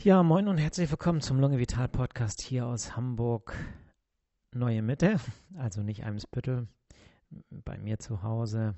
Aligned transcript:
Ja, 0.00 0.22
moin 0.22 0.46
und 0.46 0.58
herzlich 0.58 0.88
willkommen 0.92 1.20
zum 1.20 1.40
Lunge 1.40 1.58
Vital 1.58 1.88
Podcast 1.88 2.40
hier 2.40 2.66
aus 2.66 2.94
Hamburg, 2.94 3.56
Neue 4.54 4.80
Mitte, 4.80 5.18
also 5.56 5.82
nicht 5.82 6.04
Eimsbüttel, 6.04 6.68
bei 7.50 7.78
mir 7.78 7.98
zu 7.98 8.22
Hause 8.22 8.76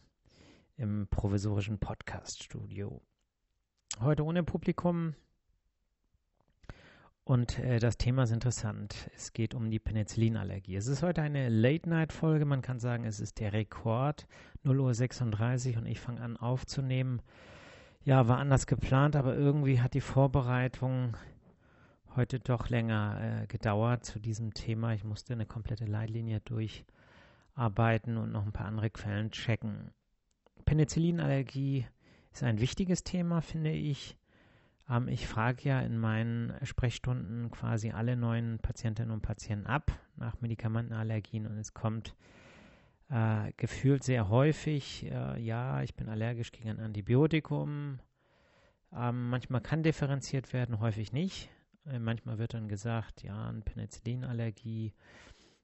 im 0.79 1.09
provisorischen 1.11 1.79
Podcast-Studio. 1.79 3.03
Heute 4.01 4.25
ohne 4.25 4.45
Publikum 4.45 5.15
und 7.25 7.59
äh, 7.59 7.81
das 7.81 7.99
Thema 7.99 8.23
ist 8.23 8.33
interessant. 8.33 9.11
Es 9.15 9.35
geht 9.35 9.55
um 9.55 9.71
die 9.71 9.79
Penicillinallergie. 9.79 10.77
Es 10.77 10.87
ist 10.87 11.03
heute 11.03 11.21
eine 11.21 11.51
Late-Night-Folge, 11.51 12.47
man 12.47 12.63
kann 12.63 12.81
sagen, 12.81 13.05
es 13.05 13.21
ist 13.21 13.41
der 13.41 13.53
Rekord, 13.53 14.27
0.36 14.65 15.73
Uhr 15.73 15.81
und 15.81 15.87
ich 15.87 16.01
fange 16.01 16.23
an 16.23 16.39
aufzunehmen 16.39 17.21
ja, 18.05 18.29
war 18.29 18.39
anders 18.39 18.67
geplant, 18.67 19.17
aber 19.17 19.37
irgendwie 19.37 19.81
hat 19.81 19.95
die 19.95 20.01
Vorbereitung 20.01 21.17
heute 22.17 22.41
doch 22.41 22.69
länger 22.69 23.43
äh, 23.43 23.47
gedauert 23.47 24.05
zu 24.05 24.19
diesem 24.19 24.55
Thema. 24.55 24.95
Ich 24.95 25.05
musste 25.05 25.35
eine 25.35 25.47
komplette 25.47 25.85
Leitlinie 25.85 26.41
durcharbeiten 26.41 28.17
und 28.17 28.33
noch 28.33 28.45
ein 28.45 28.53
paar 28.53 28.67
andere 28.67 28.91
Quellen 28.91 29.31
checken. 29.31 29.93
Penicillinallergie 30.65 31.87
ist 32.33 32.43
ein 32.43 32.61
wichtiges 32.61 33.05
Thema, 33.05 33.43
finde 33.43 33.71
ich. 33.71 34.17
Ähm, 34.89 35.09
ich 35.09 35.27
frage 35.27 35.69
ja 35.69 35.81
in 35.81 35.99
meinen 35.99 36.55
Sprechstunden 36.63 37.51
quasi 37.51 37.91
alle 37.91 38.17
neuen 38.17 38.59
Patientinnen 38.59 39.13
und 39.13 39.23
Patienten 39.23 39.67
ab 39.67 39.93
nach 40.17 40.41
Medikamentenallergien 40.41 41.47
und 41.47 41.59
es 41.59 41.75
kommt 41.75 42.15
äh, 43.11 43.53
gefühlt 43.57 44.05
sehr 44.05 44.29
häufig, 44.29 45.05
äh, 45.11 45.41
ja, 45.41 45.83
ich 45.83 45.95
bin 45.95 46.09
allergisch 46.09 46.53
gegen 46.53 46.71
ein 46.71 46.81
Antibiotikum. 46.81 47.99
Ähm, 48.93 49.29
manchmal 49.29 49.61
kann 49.61 49.83
differenziert 49.83 50.53
werden, 50.53 50.81
häufig 50.81 51.13
nicht. 51.13 51.51
Äh, 51.87 51.99
manchmal 51.99 52.39
wird 52.39 52.55
dann 52.55 52.69
gesagt, 52.69 53.23
ja, 53.23 53.49
eine 53.49 53.63
Penicillinallergie. 53.63 54.95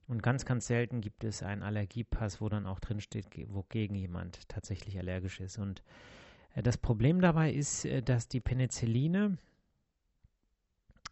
Und 0.08 0.22
ganz, 0.22 0.44
ganz 0.44 0.66
selten 0.66 1.00
gibt 1.00 1.24
es 1.24 1.42
einen 1.42 1.62
Allergiepass, 1.62 2.40
wo 2.40 2.48
dann 2.48 2.66
auch 2.66 2.78
drinsteht, 2.80 3.26
wogegen 3.48 3.96
jemand 3.96 4.48
tatsächlich 4.48 4.98
allergisch 4.98 5.40
ist. 5.40 5.58
Und 5.58 5.82
äh, 6.54 6.62
das 6.62 6.78
Problem 6.78 7.20
dabei 7.20 7.52
ist, 7.52 7.84
äh, 7.84 8.02
dass 8.02 8.28
die 8.28 8.40
Penicilline 8.40 9.38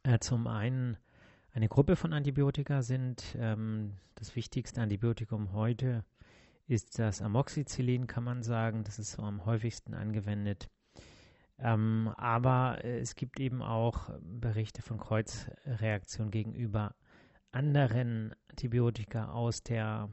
äh, 0.03 0.19
zum 0.19 0.47
einen 0.47 0.97
eine 1.53 1.69
Gruppe 1.69 1.95
von 1.95 2.13
Antibiotika 2.13 2.83
sind. 2.83 3.37
Ähm, 3.39 3.93
das 4.17 4.35
wichtigste 4.37 4.81
Antibiotikum 4.81 5.53
heute 5.53 6.05
ist 6.67 6.99
das 6.99 7.21
Amoxicillin, 7.21 8.07
kann 8.07 8.25
man 8.25 8.43
sagen. 8.43 8.85
Das 8.85 8.99
ist 8.99 9.13
so 9.13 9.23
am 9.23 9.45
häufigsten 9.45 9.95
angewendet. 9.95 10.69
Ähm, 11.59 12.13
aber 12.17 12.85
äh, 12.85 12.99
es 12.99 13.15
gibt 13.15 13.39
eben 13.39 13.63
auch 13.63 14.11
Berichte 14.21 14.83
von 14.83 14.99
Kreuzreaktionen 14.99 16.31
gegenüber 16.31 16.95
anderen 17.53 18.35
Antibiotika 18.49 19.31
aus 19.31 19.63
der 19.63 20.13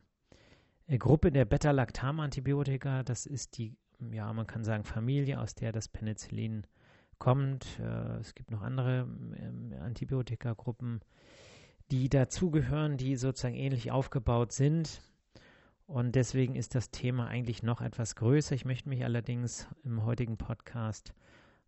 äh, 0.88 0.98
Gruppe 0.98 1.32
der 1.32 1.46
Beta-Lactam-Antibiotika. 1.46 3.04
Das 3.04 3.26
ist 3.26 3.58
die, 3.58 3.76
ja, 4.12 4.32
man 4.34 4.46
kann 4.46 4.64
sagen, 4.64 4.84
Familie, 4.84 5.40
aus 5.40 5.56
der 5.56 5.72
das 5.72 5.88
Penicillin 5.88 6.68
kommt. 7.18 7.80
Äh, 7.80 8.20
es 8.20 8.36
gibt 8.36 8.52
noch 8.52 8.62
andere 8.62 9.08
ähm, 9.38 9.74
Antibiotika-Gruppen, 9.80 11.02
die 11.90 12.08
dazugehören, 12.08 12.98
die 12.98 13.16
sozusagen 13.16 13.56
ähnlich 13.56 13.92
aufgebaut 13.92 14.52
sind. 14.52 15.02
Und 15.92 16.16
deswegen 16.16 16.56
ist 16.56 16.74
das 16.74 16.90
Thema 16.90 17.28
eigentlich 17.28 17.64
noch 17.64 17.82
etwas 17.82 18.16
größer. 18.16 18.56
Ich 18.56 18.64
möchte 18.64 18.88
mich 18.88 19.04
allerdings 19.04 19.68
im 19.84 20.06
heutigen 20.06 20.38
Podcast 20.38 21.14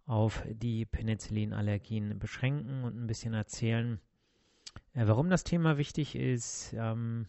auf 0.05 0.45
die 0.47 0.85
Penicillinallergien 0.85 2.19
beschränken 2.19 2.85
und 2.85 2.95
ein 2.95 3.05
bisschen 3.05 3.33
erzählen, 3.33 3.99
äh, 4.93 5.05
warum 5.07 5.29
das 5.29 5.43
Thema 5.43 5.77
wichtig 5.77 6.15
ist, 6.15 6.73
ähm, 6.77 7.27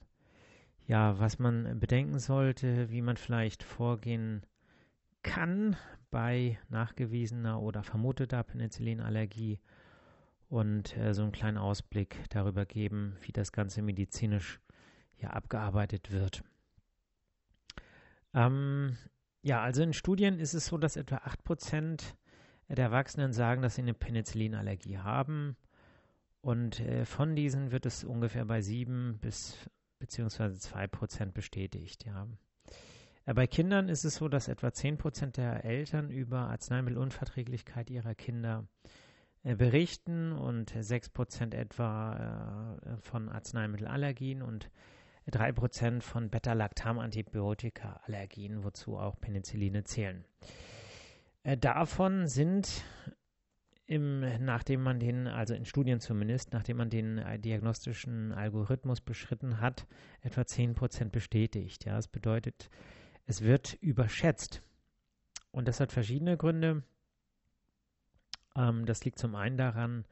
ja, 0.87 1.19
was 1.19 1.41
man 1.41 1.81
bedenken 1.81 2.21
sollte, 2.21 2.89
wie 2.93 3.03
man 3.03 3.17
vielleicht 3.17 3.65
vorgehen 3.65 4.47
kann 5.25 5.77
bei 6.13 6.61
nachgewiesener 6.69 7.61
oder 7.61 7.83
vermuteter 7.83 8.45
Penicillinallergie 8.45 9.59
und 10.49 10.97
äh, 10.97 11.13
so 11.13 11.23
einen 11.23 11.33
kleinen 11.33 11.59
Ausblick 11.59 12.21
darüber 12.31 12.65
geben, 12.65 13.17
wie 13.23 13.33
das 13.33 13.51
Ganze 13.51 13.83
medizinisch 13.83 14.61
ja 15.19 15.31
abgearbeitet 15.31 16.13
wird. 16.13 16.45
Ähm, 18.35 18.97
ja, 19.43 19.63
also 19.63 19.83
in 19.83 19.93
Studien 19.93 20.39
ist 20.39 20.55
es 20.55 20.67
so, 20.67 20.79
dass 20.79 20.97
etwa 20.97 21.17
8% 21.17 22.03
der 22.69 22.85
Erwachsenen 22.85 23.33
sagen, 23.33 23.63
dass 23.63 23.77
sie 23.77 23.83
eine 23.83 23.95
Penicillinallergie 23.95 24.99
haben. 24.99 25.57
Und 26.41 26.81
äh, 26.81 27.05
von 27.05 27.37
diesen 27.37 27.71
wird 27.71 27.87
es 27.87 28.05
ungefähr 28.05 28.45
bei 28.45 28.61
7 28.61 29.19
bis 29.21 29.57
beziehungsweise 29.99 30.57
2% 30.57 31.33
bestätigt, 31.33 32.05
ja. 32.05 32.27
Äh, 33.27 33.35
bei 33.35 33.47
Kindern 33.47 33.89
ist 33.89 34.05
es 34.05 34.17
so, 34.17 34.29
dass 34.29 34.49
etwa 34.49 34.69
10% 34.69 35.33
der 35.33 35.65
Eltern 35.65 36.11
über 36.11 36.51
Arzneimittelunverträglichkeit 36.51 37.91
ihrer 37.91 38.15
Kinder 38.15 38.67
äh, 39.43 39.55
berichten 39.55 40.33
und 40.33 40.73
6% 40.73 41.55
etwa 41.55 42.79
äh, 42.85 42.97
von 42.99 43.29
Arzneimittelallergien 43.29 44.43
und 44.43 44.71
3% 45.31 46.03
von 46.03 46.31
Beta-Lactam-Antibiotika-Allergien, 46.31 48.65
wozu 48.65 48.99
auch 48.99 49.21
Penicilline 49.21 49.85
zählen. 49.85 50.25
Äh, 51.43 51.57
davon 51.57 52.27
sind 52.27 52.85
im, 53.87 54.21
nachdem 54.45 54.83
man 54.83 54.99
den, 54.99 55.27
also 55.27 55.55
in 55.55 55.67
Studien 55.67 56.01
zumindest, 56.01 56.53
nachdem 56.53 56.79
man 56.79 56.91
den 56.91 57.19
äh, 57.19 57.39
diagnostischen 57.39 58.33
Algorithmus 58.33 59.01
beschritten 59.01 59.61
hat, 59.61 59.87
etwa 60.23 60.43
10% 60.43 61.11
bestätigt. 61.11 61.85
Ja, 61.85 61.97
das 61.97 62.09
bedeutet, 62.09 62.71
es 63.27 63.43
wird 63.43 63.75
überschätzt. 63.75 64.63
Und 65.51 65.69
das 65.69 65.81
hat 65.81 65.93
verschiedene 65.93 66.37
Gründe. 66.37 66.83
Ähm, 68.57 68.87
das 68.87 69.05
liegt 69.05 69.19
zum 69.19 69.35
einen 69.35 69.59
daran, 69.59 70.07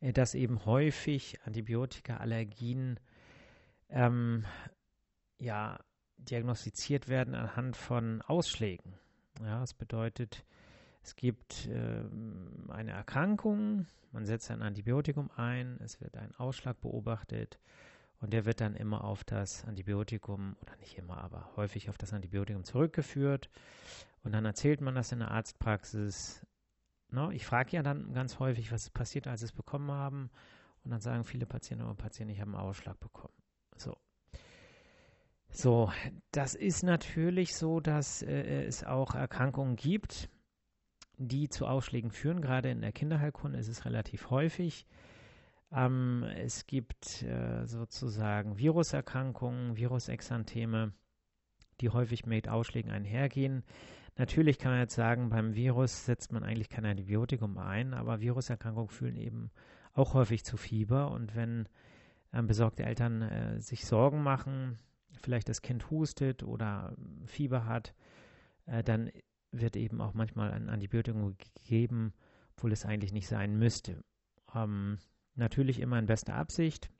äh, 0.00 0.14
dass 0.14 0.34
eben 0.34 0.64
häufig 0.64 1.38
Antibiotika-Allergien 1.44 2.98
ähm, 3.90 4.44
ja, 5.38 5.78
diagnostiziert 6.18 7.08
werden 7.08 7.34
anhand 7.34 7.76
von 7.76 8.22
Ausschlägen. 8.22 8.94
Ja, 9.42 9.60
das 9.60 9.74
bedeutet, 9.74 10.44
es 11.02 11.16
gibt 11.16 11.68
ähm, 11.72 12.68
eine 12.70 12.92
Erkrankung, 12.92 13.86
man 14.12 14.26
setzt 14.26 14.50
ein 14.50 14.62
Antibiotikum 14.62 15.30
ein, 15.36 15.78
es 15.82 16.00
wird 16.00 16.16
ein 16.16 16.34
Ausschlag 16.34 16.80
beobachtet 16.80 17.58
und 18.20 18.32
der 18.32 18.44
wird 18.44 18.60
dann 18.60 18.74
immer 18.74 19.04
auf 19.04 19.24
das 19.24 19.64
Antibiotikum, 19.64 20.56
oder 20.60 20.76
nicht 20.76 20.98
immer, 20.98 21.18
aber 21.18 21.50
häufig 21.56 21.88
auf 21.88 21.96
das 21.96 22.12
Antibiotikum 22.12 22.64
zurückgeführt. 22.64 23.48
Und 24.22 24.32
dann 24.32 24.44
erzählt 24.44 24.82
man 24.82 24.94
das 24.94 25.12
in 25.12 25.20
der 25.20 25.30
Arztpraxis. 25.30 26.46
No, 27.08 27.30
ich 27.30 27.46
frage 27.46 27.76
ja 27.76 27.82
dann 27.82 28.12
ganz 28.12 28.38
häufig, 28.38 28.70
was 28.70 28.90
passiert, 28.90 29.26
als 29.26 29.40
sie 29.40 29.46
es 29.46 29.52
bekommen 29.52 29.90
haben. 29.90 30.30
Und 30.84 30.90
dann 30.90 31.00
sagen 31.00 31.24
viele 31.24 31.46
Patienten 31.46 31.86
und 31.86 31.96
Patienten, 31.96 32.34
ich 32.34 32.40
habe 32.40 32.50
einen 32.50 32.60
Ausschlag 32.60 33.00
bekommen. 33.00 33.39
So. 33.80 33.96
So, 35.52 35.90
das 36.30 36.54
ist 36.54 36.82
natürlich 36.84 37.56
so, 37.56 37.80
dass 37.80 38.22
äh, 38.22 38.64
es 38.64 38.84
auch 38.84 39.14
Erkrankungen 39.14 39.76
gibt, 39.76 40.28
die 41.16 41.48
zu 41.48 41.66
Ausschlägen 41.66 42.12
führen. 42.12 42.40
Gerade 42.40 42.70
in 42.70 42.82
der 42.82 42.92
Kinderheilkunde 42.92 43.58
ist 43.58 43.68
es 43.68 43.84
relativ 43.84 44.30
häufig. 44.30 44.86
Ähm, 45.72 46.24
es 46.36 46.66
gibt 46.66 47.22
äh, 47.22 47.66
sozusagen 47.66 48.58
Viruserkrankungen, 48.58 49.76
Virusexantheme, 49.76 50.92
die 51.80 51.88
häufig 51.88 52.26
mit 52.26 52.48
Ausschlägen 52.48 52.90
einhergehen. 52.90 53.64
Natürlich 54.16 54.58
kann 54.58 54.72
man 54.72 54.80
jetzt 54.80 54.94
sagen, 54.94 55.30
beim 55.30 55.54
Virus 55.54 56.04
setzt 56.04 56.32
man 56.32 56.44
eigentlich 56.44 56.68
kein 56.68 56.84
Antibiotikum 56.84 57.58
ein, 57.58 57.94
aber 57.94 58.20
Viruserkrankungen 58.20 58.88
führen 58.88 59.16
eben 59.16 59.50
auch 59.94 60.14
häufig 60.14 60.44
zu 60.44 60.56
Fieber. 60.56 61.10
Und 61.10 61.34
wenn 61.34 61.68
ähm, 62.32 62.46
besorgte 62.46 62.84
Eltern 62.84 63.22
äh, 63.22 63.60
sich 63.60 63.84
Sorgen 63.84 64.22
machen, 64.22 64.78
vielleicht 65.20 65.48
das 65.48 65.62
Kind 65.62 65.90
hustet 65.90 66.42
oder 66.42 66.94
Fieber 67.26 67.66
hat, 67.66 67.94
äh, 68.66 68.82
dann 68.82 69.10
wird 69.52 69.76
eben 69.76 70.00
auch 70.00 70.14
manchmal 70.14 70.52
ein 70.52 70.68
Antibiotikum 70.68 71.36
gegeben, 71.36 72.12
obwohl 72.56 72.72
es 72.72 72.84
eigentlich 72.84 73.12
nicht 73.12 73.26
sein 73.26 73.58
müsste. 73.58 74.04
Ähm, 74.54 74.98
natürlich 75.34 75.80
immer 75.80 75.98
in 75.98 76.06
bester 76.06 76.34
Absicht, 76.34 76.90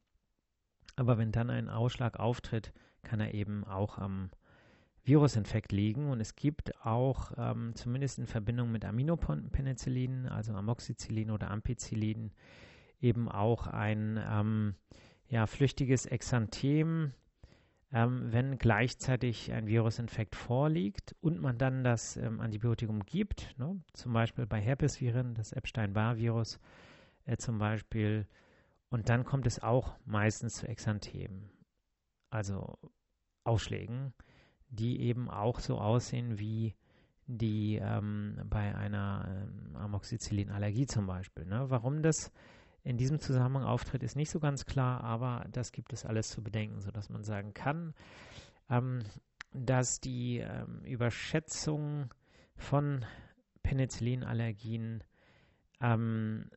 aber 0.97 1.19
wenn 1.19 1.33
dann 1.33 1.51
ein 1.51 1.69
Ausschlag 1.69 2.19
auftritt, 2.19 2.73
kann 3.03 3.21
er 3.21 3.35
eben 3.35 3.65
auch 3.65 3.99
am 3.99 4.31
Virusinfekt 5.03 5.73
liegen. 5.73 6.11
Und 6.11 6.21
es 6.21 6.37
gibt 6.37 6.85
auch 6.85 7.33
ähm, 7.37 7.75
zumindest 7.75 8.19
in 8.19 8.27
Verbindung 8.27 8.71
mit 8.71 8.85
Aminopenicillin, 8.85 10.27
also 10.27 10.53
Amoxicillin 10.53 11.31
oder 11.31 11.51
Ampicillin, 11.51 12.33
eben 13.01 13.29
auch 13.29 13.67
ein 13.67 14.21
ähm, 14.23 14.75
ja, 15.31 15.47
flüchtiges 15.47 16.07
Exanthem, 16.07 17.13
ähm, 17.93 18.33
wenn 18.33 18.59
gleichzeitig 18.59 19.53
ein 19.53 19.67
Virusinfekt 19.69 20.35
vorliegt 20.35 21.15
und 21.21 21.41
man 21.41 21.57
dann 21.57 21.85
das 21.85 22.17
ähm, 22.17 22.41
Antibiotikum 22.41 23.01
gibt, 23.07 23.57
ne, 23.57 23.81
zum 23.93 24.13
Beispiel 24.13 24.47
bei 24.47 24.61
Herpesviren, 24.61 25.35
das 25.35 25.53
Epstein-Barr-Virus, 25.53 26.61
äh, 27.25 27.37
zum 27.37 27.59
Beispiel. 27.59 28.27
Und 28.91 29.09
dann 29.09 29.25
kommt 29.25 29.47
es 29.47 29.63
auch 29.63 29.97
meistens 30.05 30.55
zu 30.55 30.69
Exanthemen, 30.69 31.49
also 32.31 32.79
Ausschlägen, 33.45 34.13
die 34.69 35.01
eben 35.01 35.31
auch 35.31 35.61
so 35.61 35.79
aussehen 35.79 36.39
wie 36.41 36.75
die 37.27 37.77
ähm, 37.77 38.41
bei 38.47 38.75
einer 38.75 39.29
ähm, 39.29 39.77
Amoxicillin-Allergie 39.77 40.87
zum 40.87 41.07
Beispiel. 41.07 41.47
Ne? 41.47 41.67
Warum 41.71 42.03
das 42.03 42.33
in 42.83 42.97
diesem 42.97 43.21
Zusammenhang 43.21 43.65
auftritt, 43.65 44.03
ist 44.03 44.17
nicht 44.17 44.31
so 44.31 44.41
ganz 44.41 44.67
klar, 44.67 45.03
aber 45.05 45.47
das 45.51 45.73
gibt 45.73 45.93
es 45.93 46.05
alles 46.05 46.31
zu 46.31 46.43
bedenken, 46.43 46.81
sodass 46.81 47.11
man 47.11 47.25
sagen 47.25 47.55
kann, 47.55 47.95
ähm, 48.69 49.01
dass 49.53 50.01
die 50.01 50.39
ähm, 50.39 50.83
Überschätzung 50.85 52.11
von 52.57 53.05
Penicillinallergien 53.63 55.05
ähm, 55.81 56.51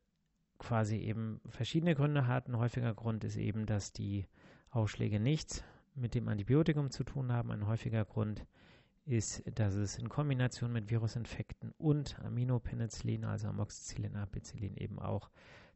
quasi 0.59 0.97
eben 0.97 1.41
verschiedene 1.47 1.95
Gründe 1.95 2.27
hat. 2.27 2.47
Ein 2.47 2.57
häufiger 2.57 2.93
Grund 2.93 3.23
ist 3.23 3.37
eben, 3.37 3.65
dass 3.65 3.91
die 3.91 4.25
Ausschläge 4.69 5.19
nichts 5.19 5.63
mit 5.95 6.15
dem 6.15 6.27
Antibiotikum 6.27 6.89
zu 6.89 7.03
tun 7.03 7.31
haben. 7.31 7.51
Ein 7.51 7.67
häufiger 7.67 8.05
Grund 8.05 8.45
ist, 9.05 9.43
dass 9.57 9.75
es 9.75 9.97
in 9.97 10.09
Kombination 10.09 10.71
mit 10.71 10.89
Virusinfekten 10.89 11.73
und 11.77 12.17
Aminopenicillin, 12.19 13.25
also 13.25 13.49
Amoxicillin, 13.49 14.15
Ampicillin, 14.15 14.77
eben 14.77 14.99
auch 14.99 15.29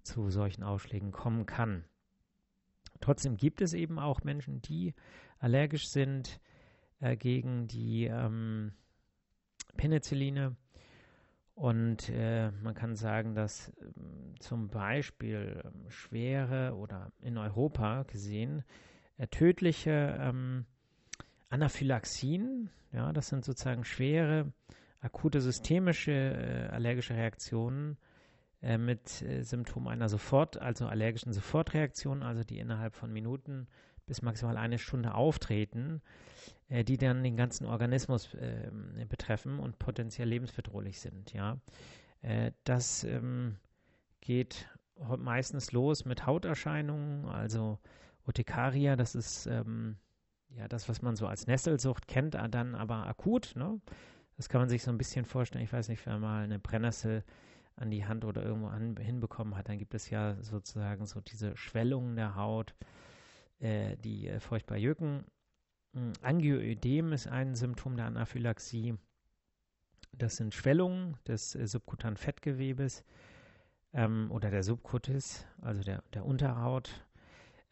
zu 0.08 0.30
solchen 0.30 0.64
Ausschlägen 0.64 1.12
kommen 1.12 1.46
kann. 1.46 1.84
Trotzdem 3.00 3.38
gibt 3.38 3.62
es 3.62 3.74
eben 3.74 4.00
auch 4.00 4.24
Menschen, 4.24 4.62
die 4.62 4.96
allergisch 5.38 5.90
sind 5.90 6.40
äh, 7.00 7.16
gegen 7.16 7.68
die 7.68 8.06
ähm, 8.06 8.72
Penicilline. 9.76 10.56
Und 11.54 12.10
äh, 12.10 12.52
man 12.52 12.74
kann 12.74 12.96
sagen, 12.96 13.36
dass 13.36 13.70
äh, 13.70 13.74
zum 14.40 14.70
Beispiel 14.70 15.62
äh, 15.64 15.92
schwere 15.92 16.76
oder 16.76 17.12
in 17.20 17.38
Europa 17.38 18.04
gesehen 18.04 18.64
äh, 19.18 19.28
tödliche 19.28 20.18
ähm, 20.20 20.66
Anaphylaxien, 21.50 22.70
ja, 22.92 23.12
das 23.14 23.30
sind 23.30 23.46
sozusagen 23.46 23.84
schwere, 23.84 24.52
akute 25.00 25.42
systemische 25.42 26.12
äh, 26.12 26.68
allergische 26.74 27.16
Reaktionen 27.16 27.98
äh, 28.62 28.78
mit 28.78 29.22
äh, 29.22 29.44
Symptomen 29.44 29.88
einer 29.88 30.10
Sofort, 30.10 30.62
also 30.62 30.88
allergischen 30.88 31.34
Sofortreaktion, 31.34 32.24
also 32.24 32.44
die 32.44 32.60
innerhalb 32.60 32.96
von 32.96 33.12
Minuten 33.12 33.68
bis 34.06 34.22
maximal 34.22 34.58
eine 34.58 34.80
Stunde 34.80 35.14
auftreten, 35.14 36.02
äh, 36.70 36.84
die 36.84 36.98
dann 36.98 37.24
den 37.24 37.38
ganzen 37.38 37.66
Organismus 37.66 38.36
ähm, 38.40 38.94
betreffen 39.10 39.60
und 39.60 39.80
potenziell 39.80 40.28
lebensbedrohlich 40.28 41.00
sind. 41.00 41.34
Ja, 41.34 41.60
äh, 42.22 42.52
das 42.64 43.04
ähm, 43.04 43.58
geht 44.22 44.70
meistens 45.18 45.72
los 45.72 46.06
mit 46.06 46.26
Hauterscheinungen, 46.26 47.26
also 47.26 47.78
Urtikaria, 48.26 48.96
das 48.96 49.14
ist 49.14 49.46
ähm, 49.46 49.98
ja, 50.50 50.68
das, 50.68 50.90
was 50.90 51.02
man 51.02 51.16
so 51.16 51.28
als 51.28 51.48
Nesselsucht 51.48 52.08
kennt, 52.08 52.34
dann 52.34 52.76
aber 52.76 53.06
akut. 53.08 53.54
Ne? 53.56 53.80
Das 54.38 54.50
kann 54.50 54.62
man 54.62 54.70
sich 54.70 54.84
so 54.84 54.92
ein 54.92 54.98
bisschen 54.98 55.26
vorstellen. 55.26 55.64
Ich 55.64 55.74
weiß 55.74 55.90
nicht, 55.90 56.06
wer 56.06 56.18
mal 56.20 56.44
eine 56.44 56.60
Brennnessel 56.60 57.24
an 57.78 57.92
die 57.92 58.06
Hand 58.06 58.26
oder 58.26 58.44
irgendwo 58.44 58.68
an, 58.68 58.98
hinbekommen 58.98 59.56
hat, 59.56 59.70
dann 59.70 59.78
gibt 59.78 59.94
es 59.94 60.10
ja 60.10 60.36
sozusagen 60.42 61.06
so 61.06 61.22
diese 61.22 61.56
Schwellungen 61.56 62.16
der 62.16 62.36
Haut, 62.36 62.76
äh, 63.60 63.96
die 63.98 64.28
äh, 64.28 64.40
furchtbar 64.40 64.78
jucken. 64.78 65.24
Hm, 65.94 66.14
Angioödem 66.22 67.14
ist 67.14 67.28
ein 67.28 67.56
Symptom 67.56 67.96
der 67.96 68.08
Anaphylaxie. 68.08 68.96
Das 70.12 70.38
sind 70.38 70.54
Schwellungen 70.54 71.18
des 71.28 71.56
äh, 71.56 71.68
subkutanen 71.68 72.18
Fettgewebes 72.18 73.06
ähm, 73.94 74.30
oder 74.32 74.50
der 74.50 74.64
Subkutis, 74.64 75.46
also 75.62 75.84
der, 75.84 76.04
der 76.14 76.26
Unterhaut 76.26 77.08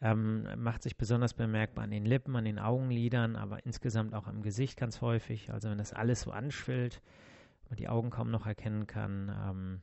ähm, 0.00 0.46
macht 0.58 0.82
sich 0.82 0.96
besonders 0.96 1.34
bemerkbar 1.34 1.84
an 1.84 1.90
den 1.90 2.04
Lippen, 2.04 2.36
an 2.36 2.44
den 2.44 2.58
Augenlidern, 2.58 3.36
aber 3.36 3.64
insgesamt 3.64 4.14
auch 4.14 4.26
am 4.26 4.42
Gesicht 4.42 4.78
ganz 4.78 5.00
häufig. 5.00 5.52
Also 5.52 5.70
wenn 5.70 5.78
das 5.78 5.92
alles 5.92 6.22
so 6.22 6.32
anschwillt, 6.32 7.00
man 7.68 7.76
die 7.76 7.88
Augen 7.88 8.10
kaum 8.10 8.30
noch 8.30 8.46
erkennen 8.46 8.86
kann. 8.86 9.34
Ähm, 9.44 9.82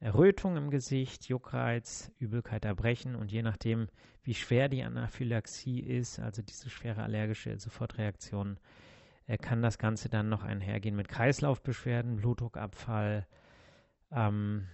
Errötung 0.00 0.56
im 0.56 0.70
Gesicht, 0.70 1.28
Juckreiz, 1.28 2.12
Übelkeit, 2.18 2.64
Erbrechen 2.64 3.14
und 3.14 3.32
je 3.32 3.42
nachdem, 3.42 3.88
wie 4.22 4.34
schwer 4.34 4.68
die 4.68 4.82
Anaphylaxie 4.82 5.80
ist, 5.80 6.18
also 6.18 6.42
diese 6.42 6.68
schwere 6.68 7.02
allergische 7.02 7.58
Sofortreaktion, 7.58 8.58
äh, 9.26 9.38
kann 9.38 9.62
das 9.62 9.78
Ganze 9.78 10.08
dann 10.08 10.28
noch 10.28 10.42
einhergehen 10.42 10.96
mit 10.96 11.08
Kreislaufbeschwerden, 11.08 12.16
Blutdruckabfall, 12.16 13.26
ähm, 14.10 14.68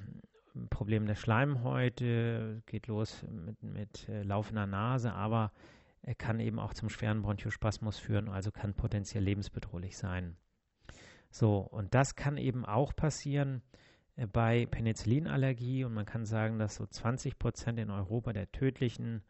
Problem 0.68 1.06
der 1.06 1.14
Schleimhäute, 1.14 2.62
geht 2.66 2.88
los 2.88 3.24
mit, 3.30 3.62
mit 3.62 4.08
äh, 4.08 4.22
laufender 4.22 4.66
Nase, 4.66 5.12
aber 5.12 5.52
er 6.02 6.14
kann 6.14 6.40
eben 6.40 6.58
auch 6.58 6.74
zum 6.74 6.88
schweren 6.88 7.22
Bronchospasmus 7.22 7.98
führen, 7.98 8.28
also 8.28 8.50
kann 8.50 8.74
potenziell 8.74 9.22
lebensbedrohlich 9.22 9.96
sein. 9.96 10.36
So, 11.30 11.58
und 11.58 11.94
das 11.94 12.16
kann 12.16 12.36
eben 12.36 12.64
auch 12.64 12.96
passieren 12.96 13.62
bei 14.32 14.66
Penicillinallergie 14.66 15.84
und 15.84 15.94
man 15.94 16.06
kann 16.06 16.26
sagen, 16.26 16.58
dass 16.58 16.76
so 16.76 16.86
20 16.86 17.38
Prozent 17.38 17.78
in 17.78 17.90
Europa 17.90 18.32
der 18.32 18.50
tödlichen 18.52 19.22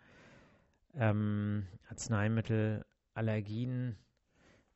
ähm, 0.94 1.66
Arzneimittelallergien 1.88 3.96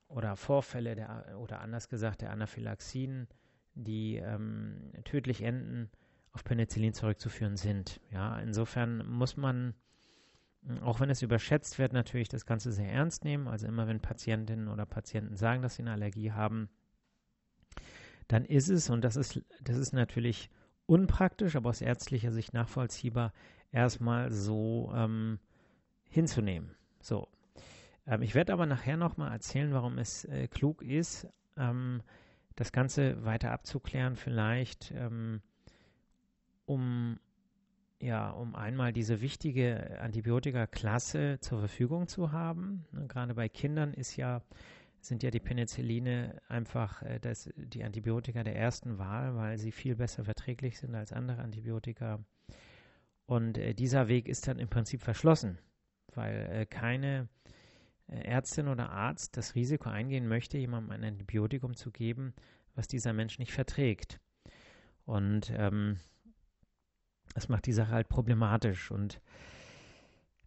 oder 0.09 0.37
Vorfälle 0.37 0.95
der, 0.95 1.39
oder 1.39 1.61
anders 1.61 1.89
gesagt 1.89 2.23
der 2.23 2.31
Anaphylaxien, 2.31 3.29
die 3.75 4.17
ähm, 4.17 4.93
tödlich 5.05 5.43
enden, 5.43 5.91
auf 6.33 6.45
Penicillin 6.45 6.95
zurückzuführen 6.95 7.57
sind. 7.57 8.01
Ja, 8.11 8.39
insofern 8.41 9.07
muss 9.07 9.37
man, 9.37 9.75
auch 10.83 11.01
wenn 11.01 11.11
es 11.11 11.23
überschätzt 11.23 11.79
wird, 11.79 11.93
natürlich 11.93 12.29
das 12.29 12.47
Ganze 12.47 12.73
sehr 12.73 12.93
ernst 12.93 13.25
nehmen. 13.25 13.49
Also 13.49 13.67
immer 13.67 13.87
wenn 13.87 14.01
Patientinnen 14.01 14.69
oder 14.69 14.87
Patienten 14.87 15.37
sagen, 15.37 15.63
dass 15.63 15.77
sie 15.77 15.83
eine 15.83 15.93
Allergie 15.93 16.33
haben, 16.33 16.69
dann 18.29 18.45
ist 18.45 18.69
es, 18.69 18.91
und 18.91 19.03
das 19.03 19.17
ist, 19.17 19.41
das 19.63 19.77
ist 19.77 19.93
natürlich 19.93 20.51
unpraktisch, 20.87 21.57
aber 21.57 21.71
aus 21.71 21.81
ärztlicher 21.81 22.33
Sicht 22.33 22.55
nachvollziehbar, 22.55 23.33
erstmal 23.73 24.33
so 24.33 24.93
ähm, 24.95 25.39
hinzunehmen. 26.09 26.75
So. 27.01 27.29
Ähm, 28.07 28.23
ich 28.23 28.35
werde 28.35 28.53
aber 28.53 28.67
nachher 28.67 28.97
nochmal 28.97 29.33
erzählen, 29.33 29.73
warum 29.73 29.99
es 29.99 30.25
äh, 30.27 30.49
klug 30.49 30.83
ist, 30.83 31.27
ähm, 31.57 32.03
das 32.57 32.73
Ganze 32.73 33.25
weiter 33.25 33.51
abzuklären, 33.51 34.17
vielleicht 34.17 34.93
ähm, 34.93 35.41
um 36.67 37.19
ja, 38.01 38.31
um 38.31 38.55
einmal 38.55 38.93
diese 38.93 39.23
wichtige 39.23 39.99
Antibiotika-Klasse 40.01 41.39
zur 41.41 41.61
Verfügung 41.61 42.07
zu 42.07 42.33
haben. 42.33 42.85
Ne, 42.93 43.07
gerade 43.07 43.35
bei 43.35 43.49
Kindern 43.49 43.95
ist 43.95 44.17
ja, 44.17 44.43
sind 45.07 45.23
ja 45.23 45.31
die 45.31 45.41
Penicilline 45.41 46.41
einfach 46.49 47.03
äh, 47.03 47.21
das, 47.21 47.51
die 47.57 47.85
Antibiotika 47.85 48.43
der 48.43 48.57
ersten 48.57 48.99
Wahl, 48.99 49.37
weil 49.37 49.59
sie 49.59 49.73
viel 49.73 49.97
besser 49.97 50.25
verträglich 50.25 50.79
sind 50.79 50.95
als 50.95 51.13
andere 51.13 51.43
Antibiotika. 51.43 52.25
Und 53.27 53.59
äh, 53.59 53.75
dieser 53.75 54.09
Weg 54.09 54.29
ist 54.29 54.49
dann 54.49 54.59
im 54.59 54.69
Prinzip 54.69 55.03
verschlossen, 55.03 55.59
weil 56.15 56.49
äh, 56.51 56.67
keine 56.67 57.29
äh, 58.09 58.17
Ärztin 58.25 58.69
oder 58.69 58.91
Arzt 58.91 59.37
das 59.37 59.55
Risiko 59.55 59.89
eingehen 59.89 60.29
möchte, 60.29 60.59
jemandem 60.59 60.93
ein 60.93 61.05
Antibiotikum 61.05 61.75
zu 61.75 61.91
geben, 61.91 62.35
was 62.75 62.87
dieser 62.87 63.13
Mensch 63.13 63.39
nicht 63.39 63.53
verträgt. 63.53 64.21
Und 65.07 65.53
ähm, 65.55 65.99
das 67.35 67.49
macht 67.49 67.67
die 67.67 67.73
Sache 67.73 67.93
halt 67.93 68.09
problematisch. 68.09 68.91
Und 68.91 69.21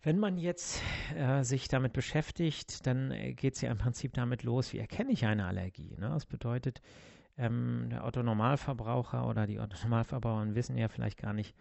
wenn 0.07 0.19
man 0.19 0.37
jetzt 0.37 0.81
äh, 1.17 1.43
sich 1.43 1.67
damit 1.67 1.91
beschäftigt, 1.91 2.87
dann 2.87 3.11
äh, 3.11 3.33
geht 3.33 3.55
es 3.55 3.61
ja 3.61 3.69
im 3.69 3.77
Prinzip 3.77 4.13
damit 4.13 4.43
los, 4.43 4.71
wie 4.71 4.79
erkenne 4.79 5.11
ich 5.11 5.25
eine 5.25 5.45
Allergie. 5.45 5.97
Ne? 5.99 6.07
Das 6.07 6.25
bedeutet, 6.25 6.81
ähm, 7.37 7.87
der 7.91 8.05
Otto-Normalverbraucher 8.05 9.27
oder 9.27 9.45
die 9.45 9.59
Otto-Normalverbraucher 9.59 10.55
wissen 10.55 10.77
ja 10.77 10.87
vielleicht 10.87 11.17
gar 11.17 11.33
nicht, 11.33 11.57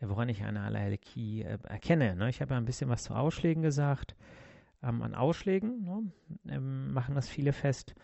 äh, 0.00 0.08
woran 0.08 0.30
ich 0.30 0.42
eine 0.42 0.62
Allergie 0.62 1.42
äh, 1.42 1.58
erkenne. 1.64 2.16
Ne? 2.16 2.30
Ich 2.30 2.40
habe 2.40 2.54
ja 2.54 2.56
ein 2.56 2.64
bisschen 2.64 2.88
was 2.88 3.02
zu 3.02 3.12
Ausschlägen 3.12 3.60
gesagt. 3.60 4.16
Ähm, 4.82 5.02
an 5.02 5.14
Ausschlägen 5.14 5.84
ne? 5.84 6.10
ähm, 6.48 6.94
machen 6.94 7.14
das 7.14 7.28
viele 7.28 7.52
fest. 7.52 7.94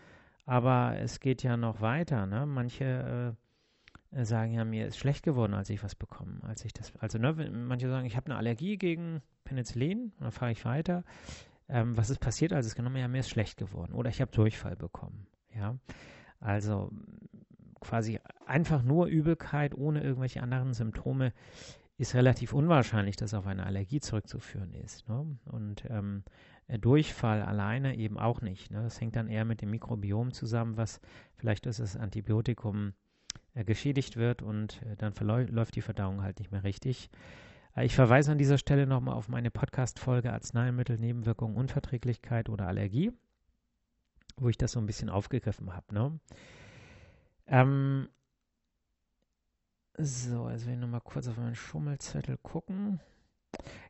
Aber 0.45 0.95
es 0.99 1.19
geht 1.19 1.41
ja 1.41 1.57
noch 1.57 1.81
weiter. 1.81 2.27
Ne? 2.27 2.45
Manche 2.45 3.35
äh, 3.35 3.46
sagen 4.11 4.53
ja, 4.53 4.63
mir 4.63 4.87
ist 4.87 4.97
schlecht 4.97 5.23
geworden, 5.23 5.53
als 5.53 5.69
ich 5.69 5.83
was 5.83 5.95
bekomme. 5.95 6.39
Als 6.43 6.63
ich 6.65 6.73
das, 6.73 6.93
also 6.97 7.17
ne, 7.17 7.33
manche 7.51 7.89
sagen, 7.89 8.05
ich 8.05 8.15
habe 8.15 8.27
eine 8.27 8.37
Allergie 8.37 8.77
gegen 8.77 9.21
Penicillin, 9.43 10.13
dann 10.19 10.31
frage 10.31 10.53
ich 10.53 10.65
weiter, 10.65 11.03
ähm, 11.69 11.97
was 11.97 12.09
ist 12.09 12.19
passiert, 12.19 12.53
als 12.53 12.65
es 12.65 12.75
genommen 12.75 12.97
ja, 12.97 13.07
mir 13.07 13.19
ist 13.19 13.29
schlecht 13.29 13.57
geworden 13.57 13.93
oder 13.93 14.09
ich 14.09 14.21
habe 14.21 14.31
Durchfall 14.31 14.75
bekommen. 14.75 15.27
Ja, 15.53 15.75
also 16.39 16.91
quasi 17.79 18.19
einfach 18.45 18.83
nur 18.83 19.07
Übelkeit 19.07 19.75
ohne 19.75 20.01
irgendwelche 20.01 20.41
anderen 20.41 20.73
Symptome 20.73 21.33
ist 21.97 22.13
relativ 22.13 22.53
unwahrscheinlich, 22.53 23.15
dass 23.15 23.33
auf 23.33 23.47
eine 23.47 23.65
Allergie 23.65 23.99
zurückzuführen 23.99 24.73
ist. 24.73 25.09
Ne? 25.09 25.37
Und 25.45 25.83
ähm, 25.89 26.23
Durchfall 26.67 27.41
alleine 27.41 27.95
eben 27.95 28.19
auch 28.19 28.41
nicht. 28.41 28.71
Ne? 28.71 28.83
Das 28.83 29.01
hängt 29.01 29.15
dann 29.15 29.27
eher 29.27 29.45
mit 29.45 29.61
dem 29.61 29.71
Mikrobiom 29.71 30.31
zusammen, 30.31 30.77
was 30.77 31.01
vielleicht 31.35 31.65
ist 31.65 31.79
das 31.79 31.97
Antibiotikum 31.97 32.89
äh, 32.89 33.06
geschädigt 33.55 34.17
wird 34.17 34.41
und 34.41 34.81
äh, 34.83 34.95
dann 34.97 35.13
verläuft 35.13 35.75
die 35.75 35.81
Verdauung 35.81 36.21
halt 36.21 36.39
nicht 36.39 36.51
mehr 36.51 36.63
richtig. 36.63 37.09
Äh, 37.75 37.85
ich 37.85 37.95
verweise 37.95 38.31
an 38.31 38.37
dieser 38.37 38.57
Stelle 38.57 38.87
nochmal 38.87 39.15
auf 39.15 39.29
meine 39.29 39.51
Podcast-Folge 39.51 40.33
Arzneimittel, 40.33 40.97
Nebenwirkungen, 40.97 41.55
Unverträglichkeit 41.55 42.49
oder 42.49 42.67
Allergie, 42.67 43.11
wo 44.37 44.49
ich 44.49 44.57
das 44.57 44.73
so 44.73 44.79
ein 44.79 44.85
bisschen 44.85 45.09
aufgegriffen 45.09 45.73
habe. 45.73 45.93
Ne? 45.93 46.19
Ähm, 47.47 48.09
so, 49.97 50.43
also 50.43 50.67
will 50.67 50.73
ich 50.73 50.79
nochmal 50.79 51.01
kurz 51.01 51.27
auf 51.27 51.37
meinen 51.37 51.55
Schummelzettel 51.55 52.37
gucken. 52.37 52.99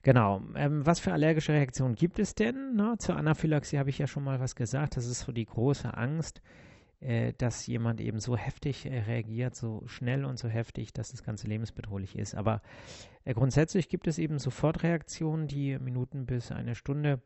Genau. 0.03 0.41
Ähm, 0.55 0.85
was 0.85 0.99
für 0.99 1.11
allergische 1.11 1.53
Reaktionen 1.53 1.95
gibt 1.95 2.19
es 2.19 2.35
denn? 2.35 2.75
Ne? 2.75 2.95
Zur 2.99 3.17
Anaphylaxie 3.17 3.77
habe 3.77 3.89
ich 3.89 3.97
ja 3.97 4.07
schon 4.07 4.23
mal 4.23 4.39
was 4.39 4.55
gesagt. 4.55 4.95
Das 4.95 5.05
ist 5.05 5.21
so 5.21 5.31
die 5.31 5.45
große 5.45 5.95
Angst, 5.95 6.41
äh, 6.99 7.33
dass 7.37 7.67
jemand 7.67 8.01
eben 8.01 8.19
so 8.19 8.35
heftig 8.35 8.87
äh, 8.87 9.01
reagiert, 9.01 9.55
so 9.55 9.83
schnell 9.85 10.25
und 10.25 10.39
so 10.39 10.47
heftig, 10.47 10.93
dass 10.93 11.11
das 11.11 11.23
Ganze 11.23 11.47
lebensbedrohlich 11.47 12.17
ist. 12.17 12.33
Aber 12.33 12.63
äh, 13.23 13.35
grundsätzlich 13.35 13.87
gibt 13.87 14.07
es 14.07 14.17
eben 14.17 14.39
Sofortreaktionen, 14.39 15.47
die 15.47 15.77
Minuten 15.77 16.25
bis 16.25 16.51
eine 16.51 16.73
Stunde 16.73 17.21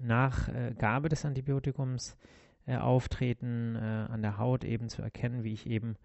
nach 0.00 0.48
äh, 0.48 0.72
Gabe 0.78 1.08
des 1.08 1.24
Antibiotikums 1.24 2.16
äh, 2.66 2.76
auftreten, 2.76 3.74
äh, 3.74 3.80
an 3.80 4.22
der 4.22 4.38
Haut 4.38 4.62
eben 4.62 4.88
zu 4.88 5.02
erkennen, 5.02 5.42
wie 5.42 5.52
ich 5.52 5.66
eben 5.66 5.96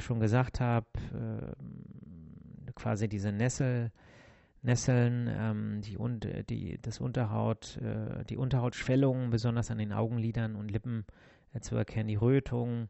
schon 0.00 0.20
gesagt 0.20 0.60
habe, 0.60 0.86
quasi 2.74 3.08
diese 3.08 3.32
Nessel. 3.32 3.92
Nesseln, 4.60 5.26
ähm, 5.26 5.80
die, 5.80 6.44
die, 6.44 6.78
das 6.82 7.00
Unterhaut, 7.00 7.80
die 8.28 8.36
Unterhautschwellungen, 8.36 9.30
besonders 9.30 9.70
an 9.70 9.78
den 9.78 9.94
Augenlidern 9.94 10.54
und 10.54 10.70
Lippen, 10.70 11.06
äh, 11.08 11.29
zu 11.60 11.76
erkennen, 11.76 12.08
die 12.08 12.16
Rötung 12.16 12.88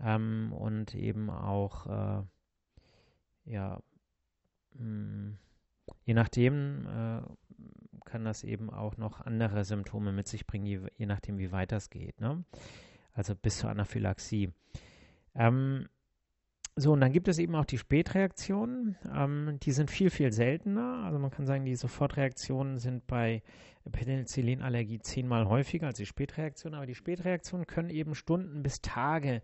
ähm, 0.00 0.52
und 0.52 0.94
eben 0.94 1.30
auch, 1.30 1.86
äh, 1.86 2.22
ja, 3.44 3.80
mh, 4.74 4.78
hm, 4.78 5.38
je 6.04 6.14
nachdem 6.14 6.86
äh, 6.86 7.22
kann 8.04 8.24
das 8.24 8.44
eben 8.44 8.70
auch 8.70 8.96
noch 8.96 9.20
andere 9.20 9.64
Symptome 9.64 10.12
mit 10.12 10.28
sich 10.28 10.46
bringen, 10.46 10.66
je, 10.66 10.80
je 10.96 11.06
nachdem, 11.06 11.38
wie 11.38 11.52
weit 11.52 11.72
das 11.72 11.90
geht. 11.90 12.20
Ne? 12.20 12.44
Also 13.12 13.34
bis 13.34 13.58
zur 13.58 13.70
Anaphylaxie. 13.70 14.52
Ähm, 15.34 15.88
so, 16.78 16.92
und 16.92 17.00
dann 17.00 17.12
gibt 17.12 17.26
es 17.26 17.38
eben 17.38 17.56
auch 17.56 17.64
die 17.64 17.78
Spätreaktionen. 17.78 18.96
Ähm, 19.12 19.58
die 19.62 19.72
sind 19.72 19.90
viel, 19.90 20.10
viel 20.10 20.32
seltener. 20.32 21.02
Also 21.04 21.18
man 21.18 21.32
kann 21.32 21.44
sagen, 21.44 21.64
die 21.64 21.74
Sofortreaktionen 21.74 22.78
sind 22.78 23.06
bei 23.08 23.42
Penicillinallergie 23.90 25.00
zehnmal 25.00 25.48
häufiger 25.48 25.88
als 25.88 25.98
die 25.98 26.06
Spätreaktionen. 26.06 26.76
Aber 26.76 26.86
die 26.86 26.94
Spätreaktionen 26.94 27.66
können 27.66 27.90
eben 27.90 28.14
Stunden 28.14 28.62
bis 28.62 28.80
Tage 28.80 29.42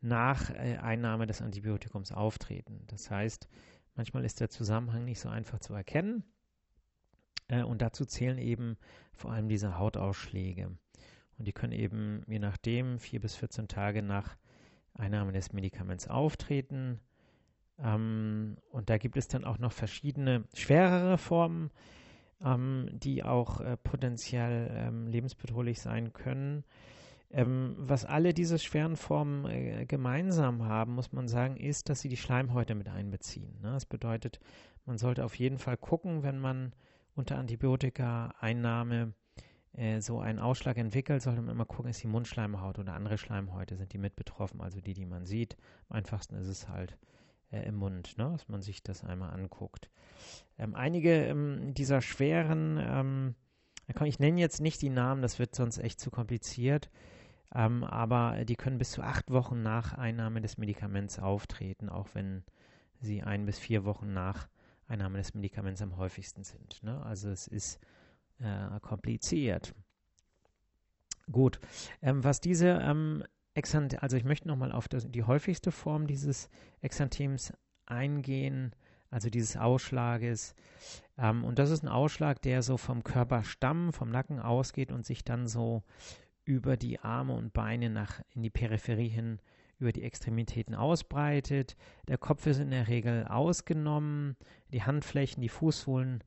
nach 0.00 0.48
äh, 0.50 0.78
Einnahme 0.78 1.26
des 1.26 1.42
Antibiotikums 1.42 2.12
auftreten. 2.12 2.84
Das 2.86 3.10
heißt, 3.10 3.46
manchmal 3.94 4.24
ist 4.24 4.40
der 4.40 4.48
Zusammenhang 4.48 5.04
nicht 5.04 5.20
so 5.20 5.28
einfach 5.28 5.58
zu 5.58 5.74
erkennen. 5.74 6.24
Äh, 7.48 7.62
und 7.62 7.82
dazu 7.82 8.06
zählen 8.06 8.38
eben 8.38 8.78
vor 9.12 9.32
allem 9.32 9.50
diese 9.50 9.78
Hautausschläge. 9.78 10.70
Und 11.36 11.46
die 11.46 11.52
können 11.52 11.74
eben 11.74 12.22
je 12.26 12.38
nachdem 12.38 12.98
vier 12.98 13.20
bis 13.20 13.36
14 13.36 13.68
Tage 13.68 14.02
nach 14.02 14.38
Einnahme 14.94 15.32
des 15.32 15.52
Medikaments 15.52 16.08
auftreten. 16.08 17.00
Ähm, 17.78 18.56
und 18.70 18.90
da 18.90 18.98
gibt 18.98 19.16
es 19.16 19.28
dann 19.28 19.44
auch 19.44 19.58
noch 19.58 19.72
verschiedene 19.72 20.44
schwerere 20.54 21.18
Formen, 21.18 21.70
ähm, 22.44 22.88
die 22.92 23.22
auch 23.22 23.60
äh, 23.60 23.76
potenziell 23.76 24.70
ähm, 24.74 25.06
lebensbedrohlich 25.06 25.80
sein 25.80 26.12
können. 26.12 26.64
Ähm, 27.32 27.76
was 27.78 28.04
alle 28.04 28.34
diese 28.34 28.58
schweren 28.58 28.96
Formen 28.96 29.44
äh, 29.46 29.86
gemeinsam 29.86 30.64
haben, 30.64 30.94
muss 30.94 31.12
man 31.12 31.28
sagen, 31.28 31.56
ist, 31.56 31.88
dass 31.88 32.00
sie 32.00 32.08
die 32.08 32.16
Schleimhäute 32.16 32.74
mit 32.74 32.88
einbeziehen. 32.88 33.60
Ne? 33.62 33.72
Das 33.72 33.86
bedeutet, 33.86 34.40
man 34.84 34.98
sollte 34.98 35.24
auf 35.24 35.36
jeden 35.36 35.58
Fall 35.58 35.76
gucken, 35.76 36.24
wenn 36.24 36.40
man 36.40 36.72
unter 37.14 37.38
Antibiotika-Einnahme 37.38 39.12
äh, 39.72 40.00
so 40.00 40.20
einen 40.20 40.38
Ausschlag 40.38 40.76
entwickelt, 40.78 41.22
sollte 41.22 41.42
man 41.42 41.54
immer 41.54 41.64
gucken, 41.64 41.90
ist 41.90 42.02
die 42.02 42.08
Mundschleimhaut 42.08 42.78
oder 42.78 42.94
andere 42.94 43.18
Schleimhäute, 43.18 43.76
sind 43.76 43.92
die 43.92 43.98
mit 43.98 44.16
betroffen, 44.16 44.60
also 44.60 44.80
die, 44.80 44.94
die 44.94 45.06
man 45.06 45.26
sieht. 45.26 45.56
Am 45.88 45.96
einfachsten 45.96 46.34
ist 46.36 46.48
es 46.48 46.68
halt 46.68 46.96
äh, 47.52 47.62
im 47.62 47.76
Mund, 47.76 48.18
ne, 48.18 48.30
dass 48.32 48.48
man 48.48 48.62
sich 48.62 48.82
das 48.82 49.04
einmal 49.04 49.30
anguckt. 49.30 49.90
Ähm, 50.58 50.74
einige 50.74 51.24
ähm, 51.26 51.74
dieser 51.74 52.00
schweren, 52.00 52.78
ähm, 52.80 53.34
ich 54.04 54.18
nenne 54.18 54.40
jetzt 54.40 54.60
nicht 54.60 54.82
die 54.82 54.90
Namen, 54.90 55.22
das 55.22 55.38
wird 55.38 55.54
sonst 55.54 55.78
echt 55.78 56.00
zu 56.00 56.10
kompliziert, 56.10 56.90
ähm, 57.54 57.84
aber 57.84 58.44
die 58.44 58.56
können 58.56 58.78
bis 58.78 58.92
zu 58.92 59.02
acht 59.02 59.30
Wochen 59.30 59.62
nach 59.62 59.94
Einnahme 59.94 60.40
des 60.40 60.58
Medikaments 60.58 61.18
auftreten, 61.18 61.88
auch 61.88 62.08
wenn 62.14 62.44
sie 63.00 63.22
ein 63.22 63.46
bis 63.46 63.58
vier 63.58 63.84
Wochen 63.84 64.12
nach 64.12 64.48
Einnahme 64.86 65.18
des 65.18 65.34
Medikaments 65.34 65.82
am 65.82 65.96
häufigsten 65.96 66.44
sind. 66.44 66.82
Ne? 66.82 67.02
Also 67.04 67.30
es 67.30 67.48
ist 67.48 67.80
äh, 68.40 68.80
kompliziert. 68.80 69.74
Gut, 71.30 71.60
ähm, 72.02 72.24
was 72.24 72.40
diese 72.40 72.68
ähm, 72.82 73.22
Exant 73.54 74.02
also 74.02 74.16
ich 74.16 74.24
möchte 74.24 74.48
nochmal 74.48 74.72
auf 74.72 74.88
das, 74.88 75.10
die 75.10 75.24
häufigste 75.24 75.72
Form 75.72 76.06
dieses 76.06 76.48
Exanthems 76.80 77.52
eingehen, 77.86 78.74
also 79.10 79.28
dieses 79.28 79.56
Ausschlages. 79.56 80.54
Ähm, 81.18 81.44
und 81.44 81.58
das 81.58 81.70
ist 81.70 81.82
ein 81.82 81.88
Ausschlag, 81.88 82.40
der 82.42 82.62
so 82.62 82.76
vom 82.76 83.02
Körperstamm, 83.02 83.92
vom 83.92 84.10
Nacken 84.10 84.40
ausgeht 84.40 84.92
und 84.92 85.04
sich 85.04 85.24
dann 85.24 85.46
so 85.46 85.82
über 86.44 86.76
die 86.76 87.00
Arme 87.00 87.34
und 87.34 87.52
Beine 87.52 87.90
nach 87.90 88.20
in 88.34 88.42
die 88.42 88.50
Peripherie 88.50 89.08
hin 89.08 89.40
über 89.78 89.92
die 89.92 90.02
Extremitäten 90.02 90.74
ausbreitet. 90.74 91.76
Der 92.06 92.18
Kopf 92.18 92.46
ist 92.46 92.60
in 92.60 92.70
der 92.70 92.88
Regel 92.88 93.26
ausgenommen, 93.26 94.36
die 94.72 94.82
Handflächen, 94.82 95.40
die 95.42 95.48
Fußsohlen 95.48 96.22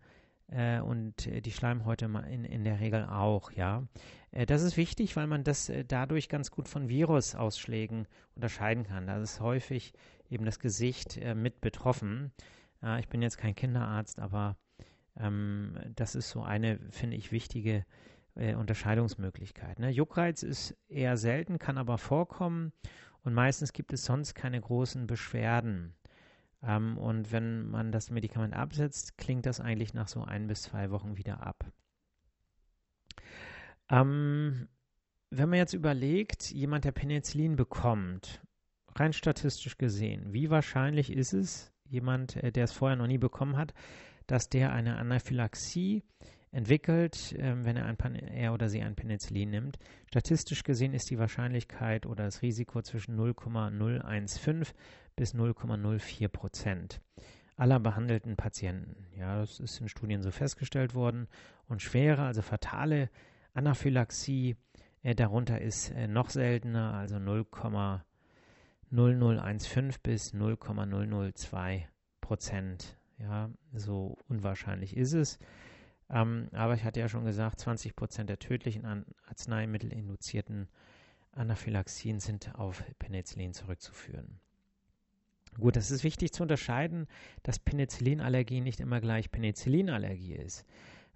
äh, 0.54 0.80
und 0.80 1.28
äh, 1.28 1.42
die 1.42 1.52
Schleimhäute 1.52 2.06
in, 2.06 2.46
in 2.46 2.64
der 2.64 2.80
Regel 2.80 3.06
auch, 3.06 3.52
ja. 3.52 3.84
Äh, 4.32 4.46
das 4.46 4.62
ist 4.62 4.78
wichtig, 4.78 5.16
weil 5.16 5.28
man 5.28 5.44
das 5.44 5.70
äh, 5.70 5.84
dadurch 5.84 6.30
ganz 6.30 6.52
gut 6.52 6.68
von 6.68 6.90
Virusausschlägen 6.90 8.08
unterscheiden 8.36 8.84
kann. 8.84 9.08
Da 9.08 9.22
ist 9.22 9.40
häufig 9.40 9.94
eben 10.30 10.46
das 10.46 10.60
Gesicht 10.60 11.18
äh, 11.18 11.36
mit 11.36 11.62
betroffen. 11.62 12.32
ich 13.00 13.08
bin 13.08 13.22
jetzt 13.22 13.38
kein 13.38 13.56
Kinderarzt, 13.56 14.20
aber 14.20 14.58
ähm, 15.18 15.78
das 15.96 16.16
ist 16.16 16.30
so 16.30 16.44
eine, 16.44 16.80
finde 16.90 17.16
ich, 17.16 17.32
wichtige 17.32 17.86
Unterscheidungsmöglichkeit. 18.36 19.78
Ne? 19.78 19.90
Juckreiz 19.92 20.42
ist 20.42 20.76
eher 20.90 21.18
selten, 21.18 21.60
kann 21.60 21.78
aber 21.78 22.00
vorkommen 22.00 22.74
und 23.22 23.34
meistens 23.34 23.74
gibt 23.74 23.94
es 23.94 24.06
sonst 24.06 24.34
keine 24.34 24.60
großen 24.60 25.06
Beschwerden. 25.06 25.94
Ähm, 26.66 26.98
und 26.98 27.32
wenn 27.32 27.70
man 27.70 27.92
das 27.92 28.10
Medikament 28.10 28.54
absetzt, 28.56 29.18
klingt 29.18 29.46
das 29.46 29.60
eigentlich 29.60 29.94
nach 29.94 30.08
so 30.08 30.24
ein 30.24 30.48
bis 30.48 30.64
zwei 30.64 30.92
Wochen 30.92 31.18
wieder 31.18 31.46
ab. 31.46 31.66
Ähm, 33.90 34.68
wenn 35.30 35.50
man 35.50 35.60
jetzt 35.60 35.74
überlegt, 35.74 36.52
jemand, 36.52 36.86
der 36.86 36.92
Penicillin 36.92 37.56
bekommt, 37.56 38.42
rein 38.96 39.14
statistisch 39.14 39.78
gesehen, 39.78 40.32
wie 40.32 40.50
wahrscheinlich 40.50 41.12
ist 41.12 41.34
es, 41.34 41.74
jemand, 41.86 42.38
äh, 42.38 42.52
der 42.52 42.66
es 42.66 42.72
vorher 42.72 42.96
noch 42.96 43.08
nie 43.08 43.18
bekommen 43.18 43.58
hat, 43.58 43.74
dass 44.28 44.50
der 44.50 44.72
eine 44.72 44.98
Anaphylaxie 44.98 46.04
entwickelt, 46.54 47.34
äh, 47.34 47.66
wenn 47.66 47.76
er, 47.76 47.86
ein 47.86 47.98
er 48.16 48.54
oder 48.54 48.70
sie 48.70 48.82
ein 48.82 48.96
Penicillin 48.96 49.50
nimmt. 49.50 49.78
Statistisch 50.08 50.64
gesehen 50.64 50.94
ist 50.94 51.10
die 51.10 51.20
Wahrscheinlichkeit 51.20 52.06
oder 52.06 52.24
das 52.24 52.42
Risiko 52.42 52.82
zwischen 52.82 53.16
0,015 53.16 54.64
bis 55.16 55.36
0,04 55.36 56.28
Prozent 56.30 57.02
aller 57.56 57.80
behandelten 57.80 58.36
Patienten. 58.36 59.08
Ja, 59.18 59.40
das 59.40 59.60
ist 59.60 59.80
in 59.80 59.90
Studien 59.90 60.22
so 60.22 60.30
festgestellt 60.32 60.96
worden. 60.96 61.28
Und 61.68 61.82
schwere, 61.82 62.24
also 62.24 62.42
fatale 62.42 63.10
Anaphylaxie 63.54 64.58
äh, 65.04 65.16
darunter 65.16 65.62
ist 65.62 65.92
äh, 65.92 66.08
noch 66.08 66.30
seltener, 66.30 66.94
also 66.94 67.16
0,0015 67.18 69.96
bis 70.02 70.34
0,002 70.34 71.90
Prozent. 72.22 72.98
Ja, 73.20 73.52
so 73.74 74.18
unwahrscheinlich 74.28 74.98
ist 74.98 75.14
es. 75.14 75.38
Ähm, 76.10 76.50
aber 76.52 76.76
ich 76.76 76.84
hatte 76.84 77.00
ja 77.00 77.10
schon 77.10 77.26
gesagt, 77.26 77.60
20 77.60 77.96
Prozent 77.96 78.30
der 78.30 78.40
tödlichen 78.40 78.86
An 78.86 79.06
Arzneimittel-induzierten 79.28 80.68
Anaphylaxien 81.32 82.20
sind 82.20 82.54
auf 82.56 82.84
Penicillin 83.00 83.54
zurückzuführen. 83.54 84.40
Gut, 85.60 85.78
es 85.78 85.92
ist 85.92 86.04
wichtig 86.04 86.34
zu 86.34 86.44
unterscheiden, 86.44 87.08
dass 87.44 87.60
Penicillinallergie 87.60 88.62
nicht 88.62 88.80
immer 88.80 89.02
gleich 89.02 89.32
Penicillinallergie 89.32 90.36
ist. 90.36 90.66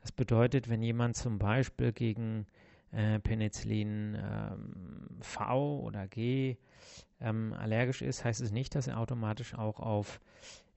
Das 0.01 0.11
bedeutet, 0.11 0.69
wenn 0.69 0.83
jemand 0.83 1.15
zum 1.15 1.39
Beispiel 1.39 1.91
gegen 1.91 2.45
äh, 2.91 3.19
Penicillin 3.19 4.15
ähm, 4.15 5.17
V 5.21 5.79
oder 5.79 6.07
G 6.07 6.57
ähm, 7.19 7.53
allergisch 7.53 8.01
ist, 8.01 8.23
heißt 8.23 8.41
es 8.41 8.51
nicht, 8.51 8.75
dass 8.75 8.87
er 8.87 8.99
automatisch 8.99 9.53
auch 9.55 9.79
auf 9.79 10.19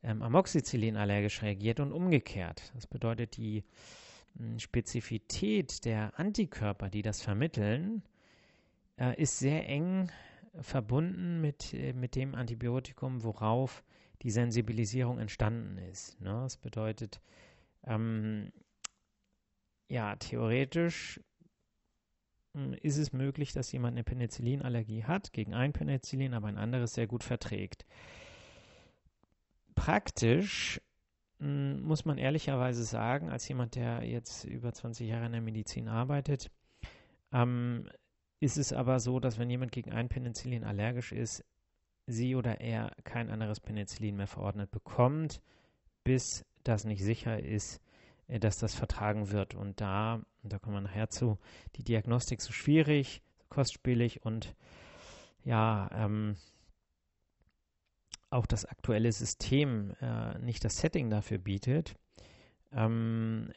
ähm, 0.02 0.22
Amoxicillin 0.22 0.96
allergisch 0.96 1.42
reagiert 1.42 1.80
und 1.80 1.92
umgekehrt. 1.92 2.72
Das 2.74 2.86
bedeutet, 2.86 3.36
die 3.36 3.64
hm, 4.36 4.58
Spezifität 4.58 5.84
der 5.84 6.18
Antikörper, 6.18 6.88
die 6.88 7.02
das 7.02 7.22
vermitteln, 7.22 8.02
äh, 8.98 9.20
ist 9.20 9.38
sehr 9.38 9.68
eng 9.68 10.10
verbunden 10.60 11.40
mit, 11.40 11.74
äh, 11.74 11.92
mit 11.92 12.16
dem 12.16 12.34
Antibiotikum, 12.34 13.22
worauf 13.22 13.84
die 14.22 14.30
Sensibilisierung 14.30 15.18
entstanden 15.18 15.78
ist. 15.78 16.20
Ne? 16.20 16.40
Das 16.42 16.56
bedeutet, 16.56 17.20
ähm, 17.84 18.52
ja, 19.88 20.16
theoretisch 20.16 21.20
ist 22.82 22.98
es 22.98 23.12
möglich, 23.12 23.52
dass 23.52 23.72
jemand 23.72 23.94
eine 23.94 24.04
Penicillinallergie 24.04 25.04
hat, 25.04 25.32
gegen 25.32 25.54
ein 25.54 25.72
Penicillin, 25.72 26.34
aber 26.34 26.48
ein 26.48 26.58
anderes 26.58 26.94
sehr 26.94 27.06
gut 27.06 27.22
verträgt. 27.22 27.86
Praktisch 29.74 30.80
hm, 31.38 31.80
muss 31.82 32.04
man 32.04 32.18
ehrlicherweise 32.18 32.84
sagen, 32.84 33.30
als 33.30 33.48
jemand, 33.48 33.74
der 33.74 34.04
jetzt 34.04 34.44
über 34.44 34.72
20 34.72 35.08
Jahre 35.08 35.26
in 35.26 35.32
der 35.32 35.40
Medizin 35.40 35.88
arbeitet, 35.88 36.50
ähm, 37.32 37.88
ist 38.40 38.58
es 38.58 38.72
aber 38.72 39.00
so, 39.00 39.20
dass 39.20 39.38
wenn 39.38 39.50
jemand 39.50 39.72
gegen 39.72 39.92
ein 39.92 40.08
Penicillin 40.08 40.64
allergisch 40.64 41.12
ist, 41.12 41.44
sie 42.06 42.34
oder 42.34 42.60
er 42.60 42.94
kein 43.04 43.30
anderes 43.30 43.60
Penicillin 43.60 44.16
mehr 44.16 44.26
verordnet 44.26 44.70
bekommt, 44.70 45.40
bis 46.04 46.44
das 46.64 46.84
nicht 46.84 47.02
sicher 47.02 47.42
ist, 47.42 47.80
äh, 48.28 48.38
dass 48.38 48.58
das 48.58 48.74
vertragen 48.74 49.30
wird. 49.30 49.54
Und 49.54 49.80
da, 49.80 50.20
da 50.42 50.58
kommen 50.58 50.76
wir 50.76 50.80
nachher 50.80 51.10
zu, 51.10 51.38
die 51.76 51.84
Diagnostik 51.84 52.40
so 52.40 52.52
schwierig, 52.52 53.22
so 53.38 53.44
kostspielig 53.48 54.24
und 54.24 54.54
ja, 55.44 55.88
ähm, 55.92 56.36
auch 58.30 58.46
das 58.46 58.64
aktuelle 58.64 59.10
System 59.12 59.94
äh, 60.00 60.38
nicht 60.38 60.64
das 60.64 60.78
Setting 60.78 61.10
dafür 61.10 61.38
bietet, 61.38 61.96
ähm, 62.72 63.52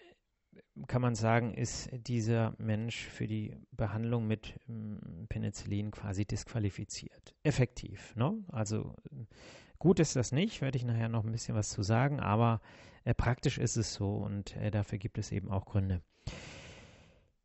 kann 0.88 1.02
man 1.02 1.14
sagen, 1.14 1.54
ist 1.54 1.90
dieser 1.92 2.56
Mensch 2.58 3.06
für 3.06 3.28
die 3.28 3.56
Behandlung 3.72 4.26
mit 4.26 4.60
ähm, 4.68 5.28
Penicillin 5.30 5.92
quasi 5.92 6.26
disqualifiziert. 6.26 7.36
Effektiv. 7.44 8.16
Ne? 8.16 8.44
Also 8.48 8.96
gut 9.78 10.00
ist 10.00 10.16
das 10.16 10.32
nicht, 10.32 10.62
werde 10.62 10.78
ich 10.78 10.86
nachher 10.86 11.10
noch 11.10 11.24
ein 11.24 11.32
bisschen 11.32 11.56
was 11.56 11.70
zu 11.70 11.84
sagen, 11.84 12.20
aber 12.20 12.62
äh, 13.04 13.14
praktisch 13.14 13.60
ist 13.60 13.76
es 13.76 13.94
so 13.94 14.16
und 14.18 14.56
äh, 14.58 14.72
dafür 14.72 14.98
gibt 14.98 15.18
es 15.18 15.32
eben 15.32 15.52
auch 15.52 15.66
Gründe. 15.66 16.02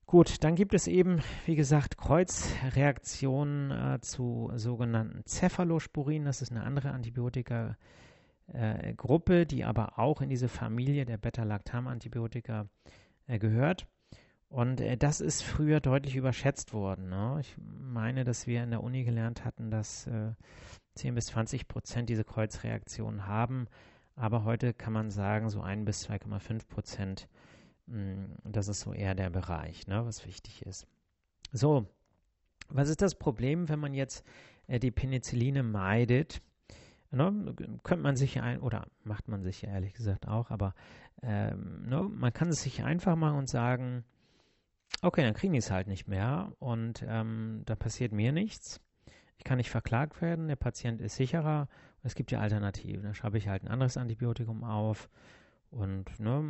Gut, 0.09 0.43
dann 0.43 0.55
gibt 0.55 0.73
es 0.73 0.87
eben, 0.87 1.21
wie 1.45 1.55
gesagt, 1.55 1.99
Kreuzreaktionen 1.99 3.71
äh, 3.71 4.01
zu 4.01 4.51
sogenannten 4.55 5.23
Cephalosporin. 5.27 6.25
Das 6.25 6.41
ist 6.41 6.51
eine 6.51 6.63
andere 6.63 6.93
Antibiotika-Gruppe, 6.93 9.45
die 9.45 9.65
aber 9.65 9.99
auch 9.99 10.23
in 10.23 10.31
diese 10.31 10.49
Familie 10.49 11.05
der 11.05 11.19
Beta-Lactam-Antibiotika 11.19 12.71
äh, 13.27 13.39
gehört. 13.39 13.87
Und 14.49 14.81
äh, 14.81 14.97
das 14.97 15.21
ist 15.21 15.43
früher 15.43 15.81
deutlich 15.81 16.17
überschätzt 16.17 16.73
worden. 16.73 17.11
Ne? 17.11 17.37
Ich 17.43 17.55
meine, 17.59 18.25
dass 18.25 18.47
wir 18.47 18.63
in 18.63 18.71
der 18.71 18.83
Uni 18.83 19.05
gelernt 19.05 19.45
hatten, 19.45 19.71
dass 19.71 20.07
äh, 20.07 20.33
10 20.95 21.17
bis 21.17 21.27
20 21.27 21.69
Prozent 21.69 22.09
diese 22.09 22.25
Kreuzreaktionen 22.25 23.27
haben. 23.27 23.67
Aber 24.17 24.45
heute 24.45 24.73
kann 24.73 24.95
man 24.95 25.11
sagen, 25.11 25.51
so 25.51 25.61
1 25.61 25.85
bis 25.85 26.09
2,5 26.09 26.67
Prozent, 26.67 27.29
das 28.45 28.69
ist 28.69 28.81
so 28.81 28.93
eher 28.93 29.15
der 29.15 29.31
Bereich, 29.31 29.87
ne, 29.87 30.05
was 30.05 30.27
wichtig 30.27 30.65
ist. 30.67 30.87
So, 31.53 31.87
was 32.69 32.89
ist 32.89 33.03
das 33.03 33.15
Problem, 33.15 33.69
wenn 33.69 33.79
man 33.79 33.95
jetzt 33.95 34.25
äh, 34.67 34.79
die 34.79 34.91
Penicilline 34.91 35.63
meidet? 35.63 36.43
Ne, 37.11 37.55
könnte 37.83 38.03
man 38.03 38.17
sich 38.17 38.41
ein, 38.41 38.61
oder 38.61 38.87
macht 39.03 39.29
man 39.29 39.43
sich 39.43 39.65
ehrlich 39.65 39.95
gesagt 39.95 40.29
auch, 40.29 40.51
aber 40.51 40.75
ähm, 41.23 41.87
ne, 41.89 42.03
man 42.03 42.33
kann 42.35 42.49
es 42.49 42.63
sich 42.63 42.85
einfach 42.85 43.17
machen 43.17 43.39
und 43.39 43.49
sagen, 43.49 44.05
okay, 45.01 45.23
dann 45.23 45.33
kriegen 45.33 45.55
die 45.55 45.61
es 45.61 45.71
halt 45.71 45.87
nicht 45.87 46.07
mehr 46.07 46.53
und 46.59 47.05
ähm, 47.09 47.63
da 47.65 47.77
passiert 47.77 48.13
mir 48.13 48.33
nichts. 48.33 48.81
Ich 49.39 49.45
kann 49.45 49.57
nicht 49.57 49.71
verklagt 49.71 50.21
werden, 50.21 50.49
der 50.49 50.57
Patient 50.57 51.01
ist 51.01 51.17
sicherer. 51.17 51.69
Es 52.03 52.15
gibt 52.15 52.31
ja 52.31 52.41
Alternativen. 52.41 53.05
Da 53.05 53.15
schreibe 53.15 53.39
ich 53.39 53.49
halt 53.49 53.63
ein 53.63 53.69
anderes 53.69 53.97
Antibiotikum 53.97 54.65
auf 54.65 55.09
und 55.71 56.19
ne, 56.19 56.45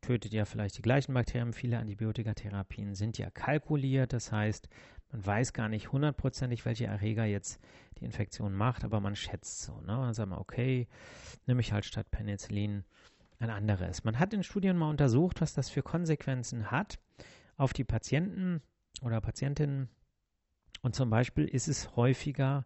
tötet 0.00 0.32
ja 0.32 0.44
vielleicht 0.44 0.78
die 0.78 0.82
gleichen 0.82 1.14
Bakterien. 1.14 1.52
Viele 1.52 1.78
Antibiotikatherapien 1.78 2.94
sind 2.94 3.18
ja 3.18 3.30
kalkuliert, 3.30 4.12
das 4.12 4.32
heißt, 4.32 4.68
man 5.12 5.26
weiß 5.26 5.52
gar 5.52 5.68
nicht 5.68 5.92
hundertprozentig, 5.92 6.64
welche 6.64 6.86
Erreger 6.86 7.24
jetzt 7.24 7.60
die 7.98 8.04
Infektion 8.04 8.54
macht, 8.54 8.84
aber 8.84 9.00
man 9.00 9.16
schätzt 9.16 9.62
so. 9.62 9.80
Ne? 9.80 9.88
dann 9.88 10.14
sagt 10.14 10.30
man, 10.30 10.38
okay, 10.38 10.88
nehme 11.46 11.60
ich 11.60 11.72
halt 11.72 11.84
statt 11.84 12.10
Penicillin 12.10 12.84
ein 13.38 13.50
anderes. 13.50 14.04
Man 14.04 14.18
hat 14.18 14.32
in 14.32 14.42
Studien 14.42 14.76
mal 14.76 14.88
untersucht, 14.88 15.40
was 15.40 15.52
das 15.52 15.68
für 15.68 15.82
Konsequenzen 15.82 16.70
hat 16.70 16.98
auf 17.56 17.72
die 17.72 17.84
Patienten 17.84 18.62
oder 19.02 19.20
Patientinnen. 19.20 19.88
Und 20.80 20.94
zum 20.94 21.10
Beispiel 21.10 21.46
ist 21.46 21.68
es 21.68 21.94
häufiger 21.96 22.64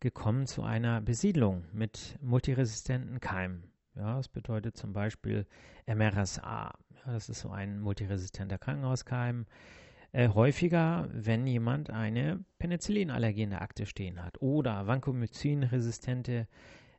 gekommen 0.00 0.46
zu 0.46 0.62
einer 0.62 1.00
Besiedlung 1.00 1.64
mit 1.72 2.18
multiresistenten 2.20 3.20
Keimen. 3.20 3.64
Ja, 3.96 4.16
das 4.16 4.28
bedeutet 4.28 4.76
zum 4.76 4.92
Beispiel 4.92 5.46
MRSA. 5.86 6.74
Ja, 7.06 7.12
das 7.12 7.30
ist 7.30 7.40
so 7.40 7.50
ein 7.50 7.80
multiresistenter 7.80 8.58
Krankenhauskeim. 8.58 9.46
Äh, 10.12 10.28
häufiger, 10.28 11.08
wenn 11.12 11.46
jemand 11.46 11.90
eine 11.90 12.44
Penicillinallergie 12.58 13.42
in 13.42 13.50
der 13.50 13.62
Akte 13.62 13.86
stehen 13.86 14.22
hat 14.22 14.40
oder 14.42 14.86
Vancomycin-resistente 14.86 16.46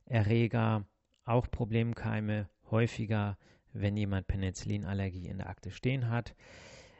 Erreger, 0.05 0.85
auch 1.25 1.49
Problemkeime, 1.51 2.49
häufiger, 2.71 3.37
wenn 3.73 3.95
jemand 3.95 4.27
Penicillinallergie 4.27 5.27
in 5.27 5.37
der 5.37 5.49
Akte 5.49 5.69
stehen 5.69 6.09
hat. 6.09 6.35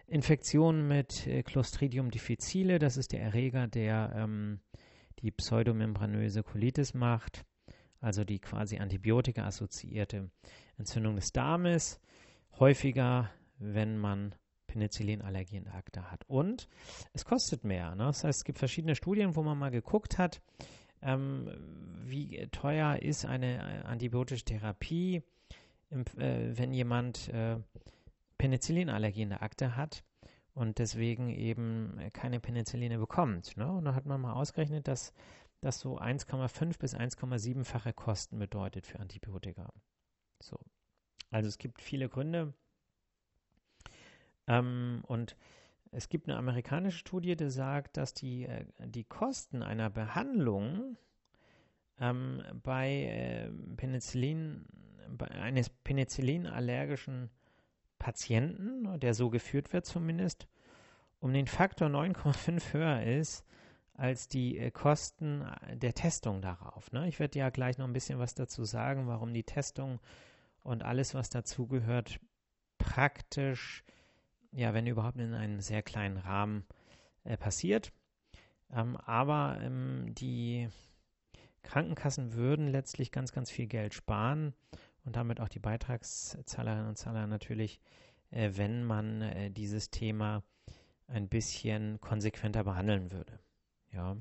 Infektionen 0.05 0.87
mit 0.87 1.25
äh, 1.25 1.41
Clostridium 1.41 2.11
difficile, 2.11 2.77
das 2.77 2.97
ist 2.97 3.13
der 3.13 3.21
Erreger, 3.21 3.67
der 3.67 4.13
ähm, 4.15 4.59
die 5.19 5.31
pseudomembranöse 5.31 6.43
Colitis 6.43 6.93
macht 6.93 7.46
also 8.01 8.23
die 8.23 8.39
quasi 8.39 8.77
Antibiotika-assoziierte 8.77 10.29
Entzündung 10.77 11.15
des 11.15 11.31
Darmes, 11.31 11.99
häufiger, 12.59 13.29
wenn 13.59 13.97
man 13.97 14.35
Penicillinallergie 14.67 15.57
in 15.57 15.63
der 15.63 15.75
Akte 15.75 16.11
hat. 16.11 16.23
Und 16.27 16.67
es 17.13 17.25
kostet 17.25 17.63
mehr. 17.63 17.95
Ne? 17.95 18.05
Das 18.05 18.23
heißt, 18.23 18.39
es 18.39 18.43
gibt 18.43 18.59
verschiedene 18.59 18.95
Studien, 18.95 19.35
wo 19.35 19.43
man 19.43 19.57
mal 19.57 19.71
geguckt 19.71 20.17
hat, 20.17 20.41
ähm, 21.01 21.49
wie 22.05 22.47
teuer 22.51 22.97
ist 23.01 23.25
eine 23.25 23.57
äh, 23.57 23.85
antibiotische 23.85 24.45
Therapie, 24.45 25.23
im, 25.89 26.01
äh, 26.17 26.57
wenn 26.57 26.73
jemand 26.73 27.29
äh, 27.29 27.57
Penicillinallergie 28.37 29.21
in 29.21 29.29
der 29.29 29.41
Akte 29.41 29.75
hat 29.75 30.03
und 30.53 30.79
deswegen 30.79 31.29
eben 31.29 31.99
keine 32.13 32.39
Penicilline 32.39 32.97
bekommt. 32.97 33.55
Ne? 33.57 33.71
Und 33.71 33.85
da 33.85 33.95
hat 33.95 34.05
man 34.05 34.21
mal 34.21 34.33
ausgerechnet, 34.33 34.87
dass 34.87 35.13
das 35.61 35.79
so 35.79 35.99
1,5 35.99 36.79
bis 36.79 36.95
1,7-fache 36.95 37.93
Kosten 37.93 38.39
bedeutet 38.39 38.85
für 38.85 38.99
Antibiotika. 38.99 39.71
So. 40.39 40.59
Also 41.31 41.49
es 41.49 41.57
gibt 41.57 41.81
viele 41.81 42.09
Gründe. 42.09 42.53
Ähm, 44.47 45.03
und 45.07 45.35
es 45.91 46.09
gibt 46.09 46.27
eine 46.27 46.37
amerikanische 46.37 46.99
Studie, 46.99 47.35
die 47.35 47.49
sagt, 47.49 47.97
dass 47.97 48.13
die, 48.13 48.45
äh, 48.45 48.65
die 48.79 49.03
Kosten 49.03 49.63
einer 49.63 49.89
Behandlung 49.89 50.97
ähm, 51.99 52.43
bei 52.63 52.89
äh, 52.89 53.49
Penicillin, 53.77 54.65
bei 55.09 55.27
eines 55.27 55.69
Penicillinallergischen 55.69 57.29
Patienten, 57.97 58.99
der 58.99 59.13
so 59.13 59.29
geführt 59.29 59.73
wird 59.73 59.85
zumindest, 59.85 60.47
um 61.19 61.33
den 61.33 61.47
Faktor 61.47 61.87
9,5 61.87 62.73
höher 62.73 63.03
ist 63.03 63.43
als 63.97 64.27
die 64.27 64.57
äh, 64.57 64.71
Kosten 64.71 65.41
äh, 65.41 65.75
der 65.75 65.93
Testung 65.93 66.41
darauf. 66.41 66.91
Ne? 66.91 67.07
Ich 67.07 67.19
werde 67.19 67.39
ja 67.39 67.49
gleich 67.49 67.77
noch 67.77 67.87
ein 67.87 67.93
bisschen 67.93 68.19
was 68.19 68.35
dazu 68.35 68.63
sagen, 68.63 69.07
warum 69.07 69.33
die 69.33 69.43
Testung 69.43 69.99
und 70.63 70.83
alles, 70.83 71.13
was 71.13 71.29
dazugehört, 71.29 72.19
praktisch, 72.77 73.83
ja, 74.51 74.73
wenn 74.73 74.87
überhaupt 74.87 75.17
in 75.17 75.33
einem 75.33 75.59
sehr 75.59 75.81
kleinen 75.81 76.17
Rahmen 76.17 76.65
äh, 77.23 77.37
passiert. 77.37 77.91
Ähm, 78.71 78.97
aber 78.97 79.57
ähm, 79.61 80.13
die 80.13 80.69
Krankenkassen 81.63 82.33
würden 82.33 82.67
letztlich 82.67 83.11
ganz, 83.11 83.33
ganz 83.33 83.49
viel 83.49 83.67
Geld 83.67 83.93
sparen 83.93 84.53
und 85.03 85.15
damit 85.15 85.41
auch 85.41 85.49
die 85.49 85.59
Beitragszahlerinnen 85.59 86.87
und 86.87 86.97
Zahler 86.97 87.27
natürlich, 87.27 87.81
wenn 88.29 88.83
man 88.83 89.53
dieses 89.53 89.89
Thema 89.89 90.43
ein 91.07 91.29
bisschen 91.29 91.99
konsequenter 92.01 92.65
behandeln 92.65 93.11
würde. 93.11 93.39
Ja. 93.97 94.15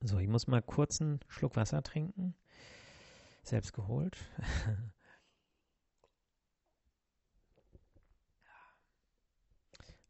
So, 0.00 0.18
ich 0.18 0.28
muss 0.28 0.46
mal 0.46 0.62
kurz 0.62 1.00
einen 1.02 1.20
Schluck 1.28 1.56
Wasser 1.56 1.82
trinken. 1.82 2.34
Selbst 3.42 3.74
geholt. 3.74 4.16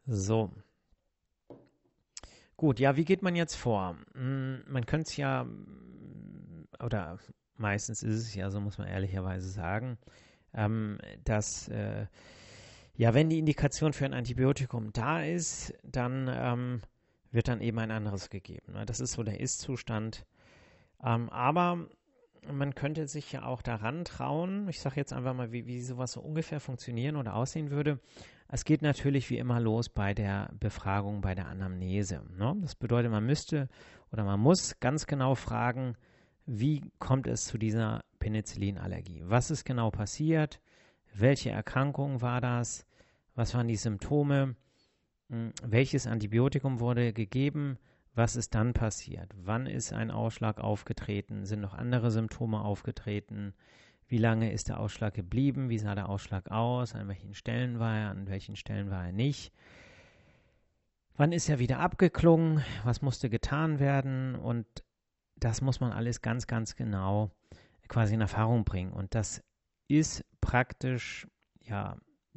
so. 0.07 0.53
Gut, 2.57 2.79
ja, 2.79 2.95
wie 2.97 3.05
geht 3.05 3.23
man 3.23 3.35
jetzt 3.35 3.57
vor? 3.57 3.97
Hm, 4.14 4.62
man 4.69 4.87
könnte 4.87 5.09
es 5.09 5.16
ja, 5.16 5.45
oder 6.79 7.19
meistens 7.57 8.05
ist 8.05 8.14
es 8.14 8.35
ja, 8.37 8.49
so 8.51 8.61
muss 8.61 8.79
man 8.79 8.87
ehrlicherweise 8.87 9.49
sagen, 9.49 9.99
ähm, 10.55 10.99
dass, 11.25 11.66
äh, 11.66 12.07
ja, 12.95 13.12
wenn 13.12 13.29
die 13.29 13.40
Indikation 13.40 13.93
für 13.93 14.05
ein 14.05 14.14
Antibiotikum 14.14 14.93
da 14.93 15.25
ist, 15.25 15.75
dann 15.83 16.31
ähm, 16.33 16.81
wird 17.31 17.49
dann 17.49 17.61
eben 17.61 17.79
ein 17.79 17.90
anderes 17.90 18.31
gegeben. 18.31 18.73
Ne? 18.73 18.87
Das 18.87 19.01
ist 19.01 19.12
so 19.12 19.23
der 19.23 19.40
Ist-Zustand. 19.40 20.27
Ähm, 21.03 21.29
aber 21.31 21.87
man 22.51 22.75
könnte 22.75 23.07
sich 23.07 23.33
ja 23.33 23.45
auch 23.45 23.62
daran 23.62 24.05
trauen, 24.05 24.69
ich 24.69 24.81
sage 24.81 24.97
jetzt 24.97 25.12
einfach 25.12 25.35
mal, 25.35 25.53
wie, 25.53 25.66
wie 25.66 25.81
sowas 25.83 26.12
so 26.12 26.21
ungefähr 26.21 26.61
funktionieren 26.61 27.16
oder 27.16 27.35
aussehen 27.35 27.71
würde. 27.71 28.01
Es 28.49 28.64
geht 28.64 28.83
natürlich 28.83 29.31
wie 29.31 29.38
immer 29.38 29.61
los 29.61 29.88
bei 29.88 30.14
der 30.14 30.51
Befragung, 30.59 31.21
bei 31.21 31.35
der 31.35 31.47
Anamnese. 31.47 32.23
Ne? 32.37 32.57
Das 32.62 32.75
bedeutet, 32.75 33.11
man 33.11 33.25
müsste 33.25 33.69
oder 34.11 34.25
man 34.25 34.40
muss 34.40 34.81
ganz 34.81 35.07
genau 35.07 35.35
fragen, 35.35 35.97
wie 36.47 36.83
kommt 36.99 37.27
es 37.29 37.45
zu 37.45 37.59
dieser 37.59 38.01
Penicillinallergie? 38.19 39.23
Was 39.25 39.51
ist 39.51 39.64
genau 39.64 39.90
passiert? 39.90 40.61
Welche 41.14 41.51
Erkrankung 41.51 42.23
war 42.23 42.40
das? 42.40 42.87
Was 43.35 43.55
waren 43.55 43.69
die 43.69 43.77
Symptome? 43.77 44.57
Hm, 45.31 45.53
welches 45.62 46.07
Antibiotikum 46.07 46.81
wurde 46.81 47.12
gegeben? 47.12 47.79
Was 48.14 48.35
ist 48.37 48.55
dann 48.55 48.73
passiert? 48.73 49.33
Wann 49.37 49.66
ist 49.66 49.93
ein 49.93 50.11
Ausschlag 50.11 50.61
aufgetreten? 50.61 51.47
Sind 51.47 51.61
noch 51.61 51.75
andere 51.75 52.11
Symptome 52.11 52.61
aufgetreten? 52.61 53.55
Wie 54.09 54.19
lange 54.19 54.53
ist 54.53 54.69
der 54.69 54.81
Ausschlag 54.81 55.14
geblieben? 55.14 55.69
Wie 55.69 55.79
sah 55.79 55.95
der 55.95 56.09
Ausschlag 56.09 56.51
aus? 56.51 56.97
An 56.97 57.07
welchen 57.07 57.35
Stellen 57.35 57.79
war 57.79 57.97
er? 57.97 58.11
An 58.11 58.27
welchen 58.27 58.57
Stellen 58.57 58.90
war 58.90 59.07
er 59.07 59.12
nicht? 59.12 59.53
Wann 61.16 61.31
ist 61.31 61.49
er 61.49 61.61
wieder 61.61 61.79
abgeklungen? 61.79 62.64
Was 62.83 63.03
musste 63.03 63.31
getan 63.31 63.79
werden? 63.79 64.35
Und 64.35 64.66
das 65.37 65.61
muss 65.61 65.79
man 65.79 65.93
alles 65.93 66.23
ganz, 66.23 66.49
ganz 66.49 66.75
genau 66.75 67.31
quasi 67.87 68.14
in 68.14 68.21
Erfahrung 68.21 68.64
bringen. 68.64 68.93
Und 68.93 69.14
das 69.14 69.45
ist 69.87 70.25
praktisch 70.40 71.29
ja 71.61 71.97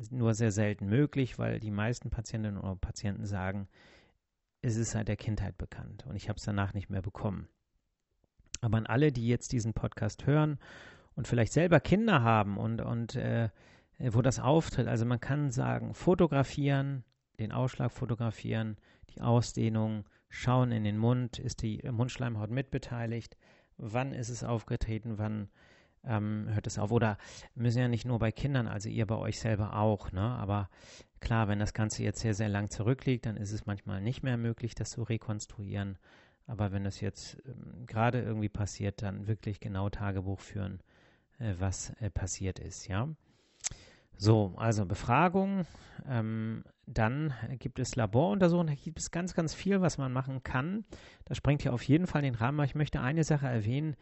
nur 0.10 0.34
sehr 0.34 0.52
selten 0.52 0.88
möglich, 0.88 1.38
weil 1.38 1.60
die 1.60 1.72
meisten 1.72 2.10
Patientinnen 2.10 2.60
oder 2.60 2.76
Patienten 2.76 3.26
sagen, 3.26 3.68
es 4.62 4.76
ist 4.76 4.92
seit 4.92 5.08
der 5.08 5.18
Kindheit 5.18 5.58
bekannt 5.58 6.06
und 6.08 6.16
ich 6.16 6.30
habe 6.30 6.38
es 6.38 6.46
danach 6.46 6.74
nicht 6.74 6.90
mehr 6.90 7.02
bekommen. 7.02 7.48
Aber 8.62 8.78
an 8.78 8.88
alle, 8.88 9.12
die 9.12 9.28
jetzt 9.28 9.52
diesen 9.52 9.74
Podcast 9.74 10.26
hören 10.26 10.58
und 11.16 11.28
vielleicht 11.28 11.54
selber 11.54 11.80
Kinder 11.80 12.24
haben 12.24 12.58
und, 12.58 12.82
und 12.82 13.16
äh, 13.16 13.50
wo 14.00 14.22
das 14.22 14.40
auftritt, 14.40 14.88
also 14.88 15.06
man 15.06 15.20
kann 15.20 15.52
sagen, 15.52 15.94
fotografieren, 15.94 17.04
den 17.40 17.52
Ausschlag 17.52 17.92
fotografieren, 17.92 18.78
die 19.10 19.22
Ausdehnung, 19.22 20.06
schauen 20.30 20.72
in 20.72 20.84
den 20.84 20.98
Mund, 20.98 21.40
ist 21.40 21.62
die 21.62 21.84
Mundschleimhaut 21.92 22.50
mitbeteiligt, 22.50 23.38
wann 23.78 24.14
ist 24.14 24.30
es 24.30 24.44
aufgetreten, 24.44 25.18
wann 25.18 25.50
ähm, 26.06 26.48
hört 26.50 26.68
es 26.68 26.80
auf. 26.80 26.92
Oder 26.92 27.18
müssen 27.56 27.80
ja 27.80 27.88
nicht 27.88 28.06
nur 28.06 28.20
bei 28.20 28.32
Kindern, 28.32 28.68
also 28.68 28.90
ihr 28.90 29.06
bei 29.06 29.16
euch 29.16 29.40
selber 29.40 29.76
auch. 29.76 30.12
Ne? 30.12 30.22
Aber 30.22 30.70
klar, 31.20 31.48
wenn 31.48 31.60
das 31.60 31.74
Ganze 31.74 32.04
jetzt 32.04 32.20
sehr, 32.20 32.34
sehr 32.34 32.50
lang 32.50 32.70
zurückliegt, 32.70 33.26
dann 33.26 33.38
ist 33.38 33.52
es 33.52 33.66
manchmal 33.66 34.02
nicht 34.02 34.24
mehr 34.24 34.38
möglich, 34.38 34.76
das 34.76 34.92
zu 34.92 35.04
rekonstruieren. 35.04 35.98
Aber 36.46 36.72
wenn 36.72 36.84
das 36.84 37.00
jetzt 37.00 37.38
ähm, 37.46 37.86
gerade 37.86 38.22
irgendwie 38.22 38.50
passiert, 38.50 39.02
dann 39.02 39.28
wirklich 39.28 39.60
genau 39.60 39.90
Tagebuch 39.90 40.40
führen, 40.40 40.82
äh, 41.40 41.54
was 41.60 41.92
äh, 42.02 42.10
passiert 42.10 42.60
ist, 42.60 42.88
ja. 42.88 43.08
So, 44.18 44.54
also 44.58 44.86
Befragung. 44.86 45.66
Ähm, 46.08 46.64
dann 46.86 47.34
gibt 47.60 47.80
es 47.80 47.96
Laboruntersuchungen. 47.96 48.76
Da 48.76 48.82
gibt 48.82 49.00
es 49.00 49.12
ganz, 49.12 49.34
ganz 49.34 49.54
viel, 49.54 49.82
was 49.82 49.98
man 49.98 50.12
machen 50.12 50.44
kann. 50.44 50.86
Das 51.26 51.38
sprengt 51.38 51.62
hier 51.62 51.74
auf 51.74 51.84
jeden 51.84 52.08
Fall 52.08 52.22
den 52.22 52.36
Rahmen. 52.36 52.60
Aber 52.60 52.66
ich 52.66 52.76
möchte 52.76 53.02
eine 53.02 53.24
Sache 53.24 53.48
erwähnen, 53.48 53.96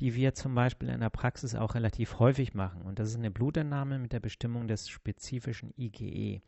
die 0.00 0.14
wir 0.14 0.34
zum 0.34 0.54
Beispiel 0.54 0.88
in 0.88 1.00
der 1.00 1.10
Praxis 1.10 1.54
auch 1.54 1.74
relativ 1.74 2.18
häufig 2.18 2.54
machen. 2.54 2.82
Und 2.82 2.98
das 2.98 3.10
ist 3.10 3.16
eine 3.16 3.30
Blutentnahme 3.30 3.98
mit 3.98 4.12
der 4.12 4.20
Bestimmung 4.20 4.66
des 4.66 4.88
spezifischen 4.88 5.72
IgE. 5.76 6.42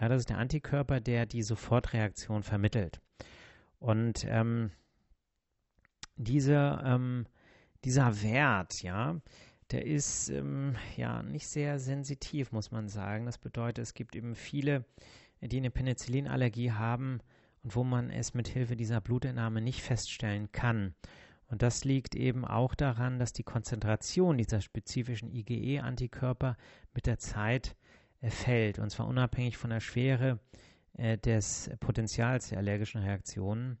Ja, 0.00 0.08
das 0.08 0.20
ist 0.20 0.30
der 0.30 0.38
Antikörper, 0.38 1.00
der 1.00 1.26
die 1.26 1.42
Sofortreaktion 1.42 2.42
vermittelt. 2.42 3.00
Und 3.78 4.24
ähm, 4.28 4.70
diese, 6.16 6.82
ähm, 6.84 7.26
dieser 7.84 8.22
Wert, 8.22 8.82
ja, 8.82 9.20
der 9.70 9.84
ist 9.86 10.28
ähm, 10.30 10.76
ja 10.96 11.22
nicht 11.22 11.48
sehr 11.48 11.78
sensitiv, 11.78 12.52
muss 12.52 12.70
man 12.70 12.88
sagen. 12.88 13.26
Das 13.26 13.38
bedeutet, 13.38 13.82
es 13.82 13.94
gibt 13.94 14.14
eben 14.14 14.34
viele, 14.34 14.84
die 15.40 15.56
eine 15.56 15.70
Penicillinallergie 15.70 16.72
haben 16.72 17.20
und 17.62 17.74
wo 17.74 17.84
man 17.84 18.10
es 18.10 18.34
mit 18.34 18.48
Hilfe 18.48 18.76
dieser 18.76 19.00
Blutentnahme 19.00 19.60
nicht 19.60 19.82
feststellen 19.82 20.52
kann. 20.52 20.94
Und 21.54 21.62
das 21.62 21.84
liegt 21.84 22.16
eben 22.16 22.44
auch 22.44 22.74
daran, 22.74 23.20
dass 23.20 23.32
die 23.32 23.44
Konzentration 23.44 24.36
dieser 24.36 24.60
spezifischen 24.60 25.30
IgE-Antikörper 25.30 26.56
mit 26.94 27.06
der 27.06 27.18
Zeit 27.18 27.76
äh, 28.22 28.28
fällt, 28.28 28.80
und 28.80 28.90
zwar 28.90 29.06
unabhängig 29.06 29.56
von 29.56 29.70
der 29.70 29.78
Schwere 29.78 30.40
äh, 30.94 31.16
des 31.16 31.70
Potenzials 31.78 32.48
der 32.48 32.58
allergischen 32.58 33.02
Reaktionen. 33.02 33.78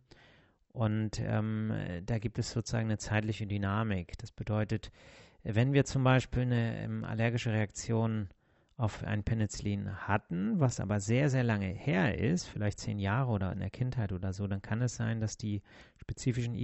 Und 0.68 1.20
ähm, 1.20 1.72
da 2.06 2.18
gibt 2.20 2.38
es 2.38 2.52
sozusagen 2.52 2.84
eine 2.84 2.98
zeitliche 2.98 3.48
Dynamik. 3.48 4.18
Das 4.18 4.30
bedeutet, 4.30 4.92
wenn 5.42 5.72
wir 5.72 5.84
zum 5.84 6.04
Beispiel 6.04 6.42
eine 6.42 6.78
ähm, 6.78 7.02
allergische 7.02 7.50
Reaktion 7.50 8.28
auf 8.76 9.02
ein 9.02 9.24
Penicillin 9.24 10.06
hatten, 10.06 10.60
was 10.60 10.78
aber 10.78 11.00
sehr, 11.00 11.28
sehr 11.28 11.42
lange 11.42 11.66
her 11.66 12.16
ist, 12.16 12.46
vielleicht 12.46 12.78
zehn 12.78 13.00
Jahre 13.00 13.32
oder 13.32 13.52
in 13.52 13.58
der 13.58 13.70
Kindheit 13.70 14.12
oder 14.12 14.32
so, 14.32 14.46
dann 14.46 14.62
kann 14.62 14.80
es 14.80 14.94
sein, 14.94 15.20
dass 15.20 15.36
die 15.36 15.60
spezifischen 15.96 16.54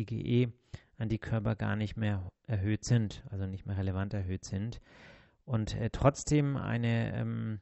IgE-Antikörper 1.00 1.56
gar 1.56 1.76
nicht 1.76 1.96
mehr 1.96 2.30
erhöht 2.46 2.84
sind, 2.84 3.24
also 3.30 3.46
nicht 3.46 3.66
mehr 3.66 3.76
relevant 3.76 4.14
erhöht 4.14 4.44
sind 4.44 4.80
und 5.44 5.74
äh, 5.76 5.90
trotzdem 5.90 6.56
eine 6.56 7.14
ähm, 7.14 7.60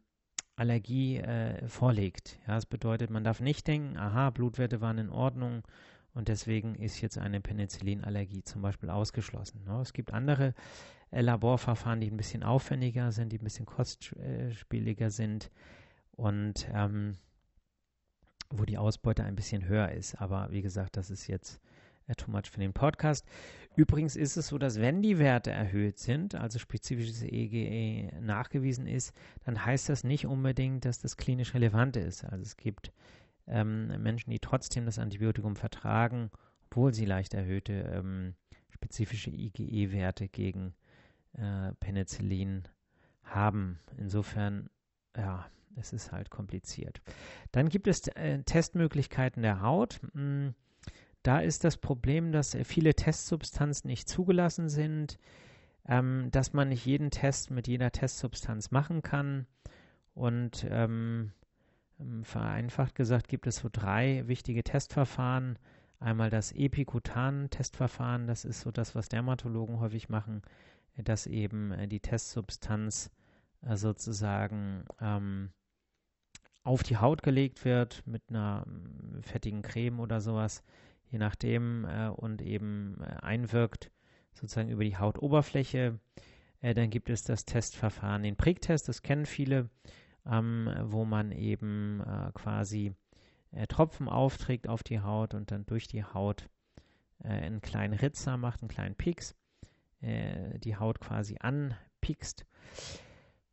Allergie 0.57 1.19
äh, 1.19 1.67
vorliegt. 1.69 2.39
Ja, 2.47 2.55
das 2.55 2.67
bedeutet, 2.67 3.11
man 3.11 3.25
darf 3.25 3.41
nicht 3.41 3.67
denken, 3.67 3.97
aha, 3.97 4.31
Blutwerte 4.31 4.81
waren 4.81 4.99
in 4.99 5.11
Ordnung 5.11 5.63
und 6.15 6.29
deswegen 6.29 6.75
ist 6.75 7.01
jetzt 7.01 7.19
eine 7.19 7.41
Penicillinallergie 7.41 8.43
zum 8.43 8.63
Beispiel 8.63 8.91
ausgeschlossen. 8.91 9.63
Ne? 9.65 9.81
Es 9.81 9.93
gibt 9.93 10.13
andere 10.13 10.55
äh, 11.11 11.21
Laborverfahren, 11.21 12.01
die 12.01 12.11
ein 12.11 12.17
bisschen 12.17 12.43
aufwendiger 12.43 13.13
sind, 13.13 13.33
die 13.33 13.39
ein 13.39 13.45
bisschen 13.45 13.67
kostspieliger 13.67 15.11
sind 15.11 15.51
und 16.13 16.69
ähm, 16.75 17.17
wo 18.51 18.65
die 18.65 18.79
Ausbeute 18.79 19.23
ein 19.25 19.37
bisschen 19.37 19.67
höher 19.67 19.93
ist. 19.93 20.21
Aber 20.21 20.51
wie 20.51 20.63
gesagt, 20.63 20.97
das 20.97 21.11
ist 21.11 21.27
jetzt 21.29 21.61
too 22.15 22.31
much 22.31 22.51
für 22.51 22.61
den 22.61 22.73
Podcast. 22.73 23.27
Übrigens 23.77 24.17
ist 24.17 24.37
es 24.37 24.49
so, 24.49 24.59
dass 24.59 24.81
wenn 24.81 25.03
die 25.03 25.19
Werte 25.19 25.51
erhöht 25.51 25.99
sind, 25.99 26.35
also 26.35 26.59
spezifisches 26.59 27.23
EGE 27.23 27.57
e 27.57 28.21
nachgewiesen 28.21 28.87
ist, 28.87 29.13
dann 29.45 29.65
heißt 29.65 29.89
das 29.89 30.05
nicht 30.05 30.27
unbedingt, 30.27 30.85
dass 30.85 30.99
das 30.99 31.17
klinisch 31.17 31.55
relevant 31.55 31.97
ist. 31.97 32.25
Also 32.25 32.43
es 32.43 32.57
gibt 32.57 32.93
ähm, 33.47 34.03
Menschen, 34.03 34.31
die 34.31 34.41
trotzdem 34.41 34.85
das 34.85 34.99
Antibiotikum 34.99 35.57
vertragen, 35.57 36.31
obwohl 36.67 36.93
sie 36.93 37.05
leicht 37.05 37.35
erhöhte 37.35 37.73
ähm, 37.73 38.35
spezifische 38.71 39.31
IgE-Werte 39.31 40.29
gegen 40.29 40.75
äh, 41.35 41.73
Penicillin 41.81 42.65
haben. 43.25 43.79
Insofern, 43.97 44.71
ja, 45.17 45.47
es 45.77 45.93
ist 45.93 46.13
halt 46.13 46.31
kompliziert. 46.31 47.01
Dann 47.53 47.69
gibt 47.69 47.87
es 47.87 48.09
äh, 48.09 48.43
Testmöglichkeiten 48.43 49.43
der 49.43 49.61
Haut. 49.61 50.01
Hm, 50.13 50.55
da 51.29 51.41
ist 51.41 51.65
das 51.65 51.77
Problem, 51.77 52.33
dass 52.33 52.55
äh, 52.55 52.65
viele 52.65 52.95
Testsubstanzen 52.95 53.89
nicht 53.89 54.09
zugelassen 54.09 54.69
sind, 54.69 55.19
ähm, 55.87 56.29
dass 56.31 56.53
man 56.53 56.71
nicht 56.71 56.87
jeden 56.87 57.11
Test 57.11 57.51
mit 57.51 57.69
jeder 57.69 57.93
Testsubstanz 57.93 58.71
machen 58.71 59.03
kann. 59.03 59.47
Und 60.15 60.67
ähm, 60.71 61.33
ähm 62.01 62.25
vereinfacht 62.25 62.95
gesagt 62.95 63.29
gibt 63.29 63.47
es 63.47 63.57
so 63.57 63.69
drei 63.71 64.27
wichtige 64.27 64.65
Testverfahren. 64.65 65.59
Einmal 66.01 66.31
das 66.31 66.53
Epikutan-Testverfahren, 66.53 68.27
das 68.27 68.45
ist 68.45 68.61
so 68.61 68.71
das, 68.71 68.95
was 68.95 69.09
Dermatologen 69.09 69.81
häufig 69.81 70.09
machen 70.09 70.43
dass 71.05 71.27
eben 71.27 71.73
äh, 71.73 71.89
die 71.89 72.01
Testsubstanz 72.01 73.11
äh, 73.63 73.77
sozusagen 73.77 74.85
ähm, 75.01 75.51
auf 76.63 76.83
die 76.83 76.97
Haut 76.97 77.23
gelegt 77.23 77.65
wird 77.65 78.07
mit 78.07 78.23
einer 78.29 78.67
mm, 78.67 79.23
fettigen 79.23 79.63
Creme 79.63 80.01
oder 80.01 80.21
sowas, 80.21 80.63
je 81.11 81.19
nachdem, 81.19 81.85
äh, 81.85 82.09
und 82.09 82.43
eben 82.43 83.01
äh, 83.01 83.17
einwirkt 83.23 83.91
sozusagen 84.35 84.71
über 84.71 84.85
die 84.85 84.97
Hautoberfläche. 84.97 85.99
Äh, 86.61 86.75
dann 86.75 86.91
gibt 86.91 87.11
es 87.11 87.23
das 87.23 87.45
Testverfahren, 87.45 88.23
den 88.23 88.37
Pricktest, 88.37 88.89
das 88.89 89.03
kennen 89.03 89.27
viele, 89.27 89.71
ähm, 90.27 90.71
wo 90.83 91.05
man 91.05 91.33
eben 91.33 92.01
äh, 92.01 92.31
quasi 92.33 92.95
Tropfen 93.69 94.11
aufträgt 94.11 94.69
auf 94.69 94.83
die 94.83 95.01
Haut 95.01 95.33
und 95.33 95.51
dann 95.51 95.65
durch 95.65 95.89
die 95.89 96.05
Haut 96.05 96.51
einen 97.25 97.63
kleinen 97.63 97.95
Ritzer 97.95 98.37
macht, 98.37 98.61
einen 98.61 98.69
kleinen 98.69 98.95
Pieks 98.95 99.35
äh, 100.01 100.59
die 100.59 100.77
Haut 100.77 101.01
quasi 101.01 101.37
anpiekst. 101.41 102.47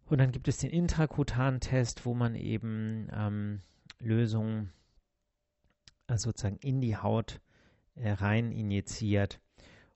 Und 0.05 0.19
dann 0.19 0.31
gibt 0.31 0.47
es 0.47 0.57
den 0.57 0.69
intrakutanen 0.69 1.59
Test, 1.59 2.05
wo 2.05 2.13
man 2.13 2.35
eben 2.35 3.09
ähm, 3.11 3.61
Lösungen 3.99 4.71
äh, 6.07 6.17
sozusagen 6.17 6.57
in 6.57 6.81
die 6.81 6.97
Haut 6.97 7.35
äh, 7.35 7.44
rein 7.97 8.51
injiziert. 8.51 9.39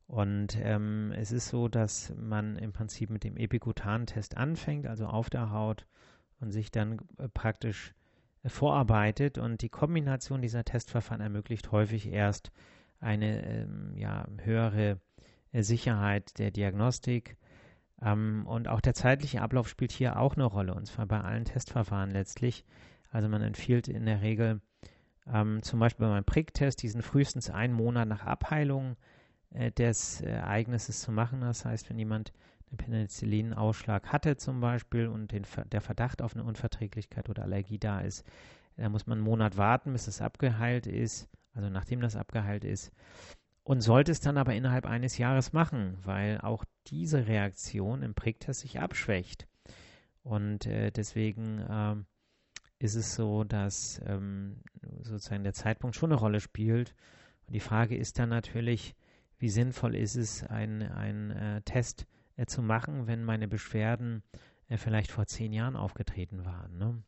Und 0.09 0.57
ähm, 0.59 1.13
es 1.15 1.31
ist 1.31 1.49
so, 1.49 1.67
dass 1.67 2.11
man 2.17 2.57
im 2.57 2.71
Prinzip 2.71 3.11
mit 3.11 3.23
dem 3.23 3.37
Epikutanen 3.37 4.07
Test 4.07 4.37
anfängt, 4.37 4.87
also 4.87 5.05
auf 5.05 5.29
der 5.29 5.51
Haut, 5.51 5.85
und 6.39 6.51
sich 6.51 6.71
dann 6.71 6.97
äh, 7.17 7.29
praktisch 7.29 7.93
äh, 8.43 8.49
vorarbeitet 8.49 9.37
und 9.37 9.61
die 9.61 9.69
Kombination 9.69 10.41
dieser 10.41 10.63
Testverfahren 10.63 11.21
ermöglicht 11.21 11.71
häufig 11.71 12.07
erst 12.07 12.51
eine 12.99 13.45
ähm, 13.45 13.93
ja, 13.95 14.27
höhere 14.41 14.99
äh, 15.51 15.61
Sicherheit 15.61 16.39
der 16.39 16.49
Diagnostik. 16.49 17.37
Ähm, 18.01 18.47
und 18.47 18.67
auch 18.67 18.81
der 18.81 18.95
zeitliche 18.95 19.43
Ablauf 19.43 19.67
spielt 19.69 19.91
hier 19.91 20.19
auch 20.19 20.35
eine 20.35 20.45
Rolle, 20.45 20.73
und 20.73 20.87
zwar 20.87 21.05
bei 21.05 21.21
allen 21.21 21.45
Testverfahren 21.45 22.09
letztlich. 22.09 22.65
Also 23.11 23.29
man 23.29 23.43
empfiehlt 23.43 23.87
in 23.87 24.07
der 24.07 24.21
Regel 24.21 24.61
ähm, 25.31 25.61
zum 25.63 25.79
Beispiel 25.79 26.07
beim 26.07 26.23
Pricktest 26.23 26.81
diesen 26.81 27.01
frühestens 27.01 27.49
einen 27.49 27.73
Monat 27.73 28.07
nach 28.07 28.25
Abheilung 28.25 28.95
äh, 29.51 29.71
des 29.71 30.21
Ereignisses 30.21 31.01
zu 31.01 31.11
machen. 31.11 31.41
Das 31.41 31.65
heißt, 31.65 31.89
wenn 31.89 31.99
jemand 31.99 32.31
einen 32.69 32.77
Penicillinausschlag 32.77 34.11
hatte 34.11 34.37
zum 34.37 34.59
Beispiel 34.61 35.07
und 35.07 35.31
den, 35.31 35.45
der 35.71 35.81
Verdacht 35.81 36.21
auf 36.21 36.35
eine 36.35 36.43
Unverträglichkeit 36.43 37.29
oder 37.29 37.43
Allergie 37.43 37.79
da 37.79 38.01
ist, 38.01 38.25
dann 38.77 38.91
muss 38.91 39.07
man 39.07 39.17
einen 39.17 39.25
Monat 39.25 39.57
warten, 39.57 39.91
bis 39.91 40.07
es 40.07 40.21
abgeheilt 40.21 40.87
ist, 40.87 41.27
also 41.53 41.69
nachdem 41.69 42.01
das 42.01 42.15
abgeheilt 42.15 42.63
ist. 42.63 42.91
Und 43.63 43.81
sollte 43.81 44.11
es 44.11 44.19
dann 44.19 44.37
aber 44.37 44.55
innerhalb 44.55 44.85
eines 44.85 45.17
Jahres 45.17 45.53
machen, 45.53 45.97
weil 46.03 46.39
auch 46.41 46.63
diese 46.87 47.27
Reaktion 47.27 48.01
im 48.01 48.15
Pricktest 48.15 48.61
sich 48.61 48.79
abschwächt. 48.79 49.47
Und 50.23 50.65
äh, 50.65 50.91
deswegen 50.91 51.59
äh, 51.59 51.95
ist 52.79 52.95
es 52.95 53.13
so, 53.13 53.43
dass 53.43 54.01
ähm, 54.05 54.61
sozusagen 55.01 55.43
der 55.43 55.53
Zeitpunkt 55.53 55.95
schon 55.95 56.11
eine 56.11 56.19
Rolle 56.19 56.39
spielt. 56.39 56.95
Und 57.47 57.53
die 57.53 57.59
Frage 57.59 57.95
ist 57.95 58.17
dann 58.19 58.29
natürlich, 58.29 58.95
wie 59.37 59.49
sinnvoll 59.49 59.95
ist 59.95 60.15
es, 60.15 60.43
ein, 60.43 60.81
ein 60.81 61.31
äh, 61.31 61.61
Test 61.61 62.07
äh, 62.37 62.45
zu 62.45 62.61
machen, 62.61 63.07
wenn 63.07 63.23
meine 63.23 63.47
Beschwerden 63.47 64.23
äh, 64.69 64.77
vielleicht 64.77 65.11
vor 65.11 65.25
zehn 65.25 65.51
Jahren 65.51 65.75
aufgetreten 65.75 66.45
waren. 66.45 66.77
Ne? 66.77 67.03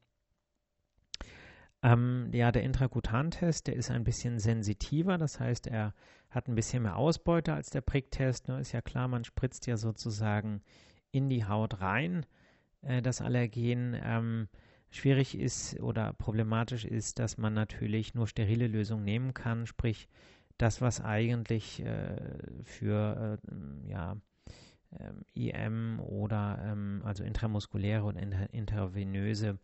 Ähm, 1.84 2.30
ja, 2.34 2.52
der 2.52 2.64
Intrakutan-Test, 2.64 3.68
der 3.68 3.76
ist 3.76 3.92
ein 3.92 4.04
bisschen 4.04 4.40
sensitiver, 4.40 5.18
das 5.18 5.40
heißt, 5.40 5.68
er 5.68 5.94
hat 6.30 6.48
ein 6.48 6.56
bisschen 6.56 6.84
mehr 6.84 6.96
Ausbeute 6.96 7.54
als 7.54 7.70
der 7.70 7.82
Pricktest. 7.82 8.48
Ne? 8.48 8.60
Ist 8.60 8.72
ja 8.72 8.82
klar, 8.82 9.08
man 9.08 9.24
spritzt 9.24 9.68
ja 9.68 9.78
sozusagen 9.78 10.62
in 11.12 11.30
die 11.30 11.46
Haut 11.46 11.82
rein 11.82 12.26
äh, 12.82 13.02
das 13.02 13.22
Allergen. 13.22 13.98
Ähm, 14.02 14.48
schwierig 14.92 15.38
ist 15.38 15.80
oder 15.80 16.14
problematisch 16.14 16.86
ist, 16.86 17.20
dass 17.20 17.38
man 17.38 17.54
natürlich 17.54 18.14
nur 18.14 18.28
sterile 18.28 18.68
Lösungen 18.68 19.04
nehmen 19.04 19.34
kann, 19.34 19.66
sprich 19.66 20.08
das, 20.58 20.82
was 20.82 21.02
eigentlich 21.02 21.84
äh, 21.84 22.18
für 22.64 23.40
äh, 23.48 23.90
ja, 23.90 24.18
ähm, 25.00 25.26
IM 25.34 26.00
oder 26.00 26.60
ähm, 26.64 27.02
also 27.04 27.24
intramuskuläre 27.24 28.04
und 28.04 28.18
inter 28.18 28.54
intravenöse 28.54 29.58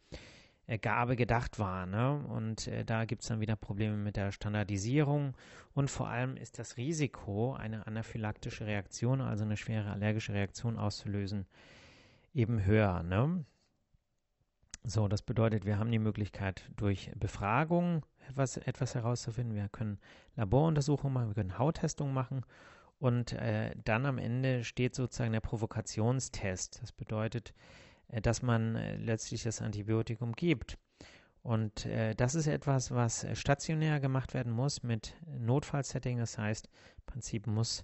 Gabe 0.81 1.15
gedacht 1.15 1.59
war. 1.59 1.85
Ne? 1.85 2.17
Und 2.27 2.67
äh, 2.67 2.83
da 2.83 3.05
gibt 3.05 3.21
es 3.21 3.29
dann 3.29 3.39
wieder 3.39 3.55
Probleme 3.55 3.95
mit 3.95 4.17
der 4.17 4.33
Standardisierung. 4.33 5.33
Und 5.73 5.89
vor 5.89 6.09
allem 6.09 6.35
ist 6.35 6.59
das 6.59 6.75
Risiko, 6.75 7.53
eine 7.53 7.87
anaphylaktische 7.87 8.65
Reaktion, 8.65 9.21
also 9.21 9.45
eine 9.45 9.55
schwere 9.55 9.91
allergische 9.91 10.33
Reaktion 10.33 10.77
auszulösen, 10.77 11.45
eben 12.33 12.65
höher. 12.65 13.01
Ne? 13.03 13.45
So, 14.89 15.10
das 15.10 15.21
bedeutet, 15.21 15.65
wir 15.65 15.80
haben 15.80 15.91
die 15.91 16.00
Möglichkeit, 16.00 16.71
durch 16.78 17.12
Befragung 17.17 18.06
etwas, 18.30 18.56
etwas 18.56 18.95
herauszufinden. 18.95 19.54
Wir 19.54 19.67
können 19.67 20.00
Laboruntersuchungen 20.38 21.13
machen, 21.13 21.28
wir 21.28 21.36
können 21.36 21.58
Hauttestungen 21.58 22.13
machen 22.13 22.45
und 22.97 23.34
äh, 23.34 23.76
dann 23.84 24.06
am 24.06 24.17
Ende 24.17 24.63
steht 24.63 24.95
sozusagen 24.95 25.34
der 25.34 25.41
Provokationstest. 25.41 26.82
Das 26.82 26.93
bedeutet, 26.93 27.54
äh, 28.08 28.21
dass 28.21 28.41
man 28.41 28.78
äh, 28.78 28.95
letztlich 28.95 29.43
das 29.43 29.62
Antibiotikum 29.62 30.32
gibt. 30.32 30.78
Und 31.41 31.86
äh, 31.86 32.15
das 32.15 32.34
ist 32.34 32.47
etwas, 32.47 32.91
was 32.91 33.26
äh, 33.26 33.36
stationär 33.36 34.00
gemacht 34.00 34.34
werden 34.34 34.54
muss 34.54 34.84
mit 34.84 35.17
Notfallsetting. 35.38 36.17
Das 36.19 36.38
heißt, 36.38 36.69
im 37.00 37.06
Prinzip 37.06 37.45
muss 37.45 37.84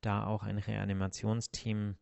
da 0.00 0.24
auch 0.24 0.44
ein 0.44 0.56
Reanimationsteam 0.56 1.96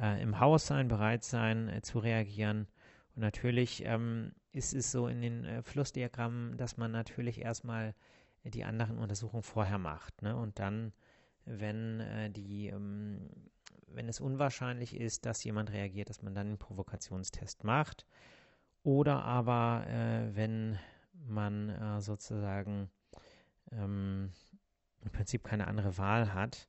äh, 0.00 0.22
im 0.22 0.40
Haus 0.40 0.66
sein, 0.66 0.88
bereit 0.88 1.24
sein 1.24 1.80
zu 1.82 1.98
reagieren. 1.98 2.68
Und 3.16 3.22
natürlich 3.22 3.84
ähm, 3.84 4.32
ist 4.52 4.74
es 4.74 4.92
so 4.92 5.08
in 5.08 5.20
den 5.20 5.62
Flussdiagrammen, 5.64 6.56
dass 6.56 6.76
man 6.76 6.92
natürlich 6.92 7.40
erstmal 7.40 7.94
die 8.44 8.64
anderen 8.64 8.98
Untersuchungen 8.98 9.42
vorher 9.42 9.78
macht 9.78 10.22
ne? 10.22 10.36
und 10.36 10.58
dann 10.60 10.92
wenn 11.46 12.00
äh, 12.00 12.30
die, 12.30 12.66
ähm, 12.66 13.30
wenn 13.88 14.08
es 14.08 14.20
unwahrscheinlich 14.20 14.96
ist, 15.00 15.24
dass 15.24 15.42
jemand 15.44 15.72
reagiert, 15.72 16.10
dass 16.10 16.22
man 16.22 16.34
dann 16.34 16.48
einen 16.48 16.58
Provokationstest 16.58 17.64
macht. 17.64 18.04
Oder 18.82 19.24
aber, 19.24 19.86
äh, 19.88 20.36
wenn 20.36 20.78
man 21.26 21.70
äh, 21.70 22.00
sozusagen 22.00 22.90
ähm, 23.72 24.30
im 25.00 25.10
Prinzip 25.10 25.44
keine 25.44 25.66
andere 25.66 25.96
Wahl 25.98 26.34
hat, 26.34 26.68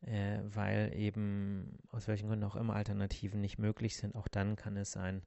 äh, 0.00 0.40
weil 0.42 0.92
eben 0.94 1.78
aus 1.90 2.08
welchen 2.08 2.28
Gründen 2.28 2.44
auch 2.44 2.56
immer 2.56 2.74
Alternativen 2.74 3.40
nicht 3.40 3.58
möglich 3.58 3.96
sind, 3.96 4.14
auch 4.14 4.28
dann 4.28 4.56
kann 4.56 4.76
es 4.76 4.92
sein, 4.92 5.22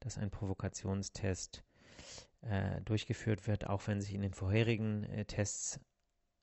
dass 0.00 0.18
ein 0.18 0.30
Provokationstest 0.30 1.62
äh, 2.42 2.80
durchgeführt 2.82 3.46
wird, 3.46 3.66
auch 3.66 3.86
wenn 3.86 4.00
sich 4.00 4.14
in 4.14 4.22
den 4.22 4.34
vorherigen 4.34 5.04
äh, 5.04 5.24
Tests 5.24 5.80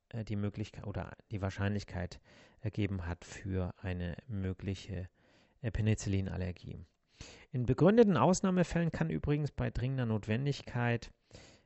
äh, 0.10 0.24
die 0.24 0.36
Möglichkeit 0.36 0.86
oder 0.88 1.12
die 1.32 1.42
Wahrscheinlichkeit 1.42 2.20
ergeben 2.62 3.06
hat 3.06 3.26
für 3.26 3.74
eine 3.78 4.16
mögliche 4.28 5.10
äh, 5.62 5.72
Penicillinallergie. 5.72 6.80
In 7.52 7.66
begründeten 7.66 8.18
Ausnahmefällen 8.18 8.92
kann 8.92 9.10
übrigens 9.10 9.52
bei 9.52 9.72
dringender 9.72 10.06
Notwendigkeit 10.06 11.12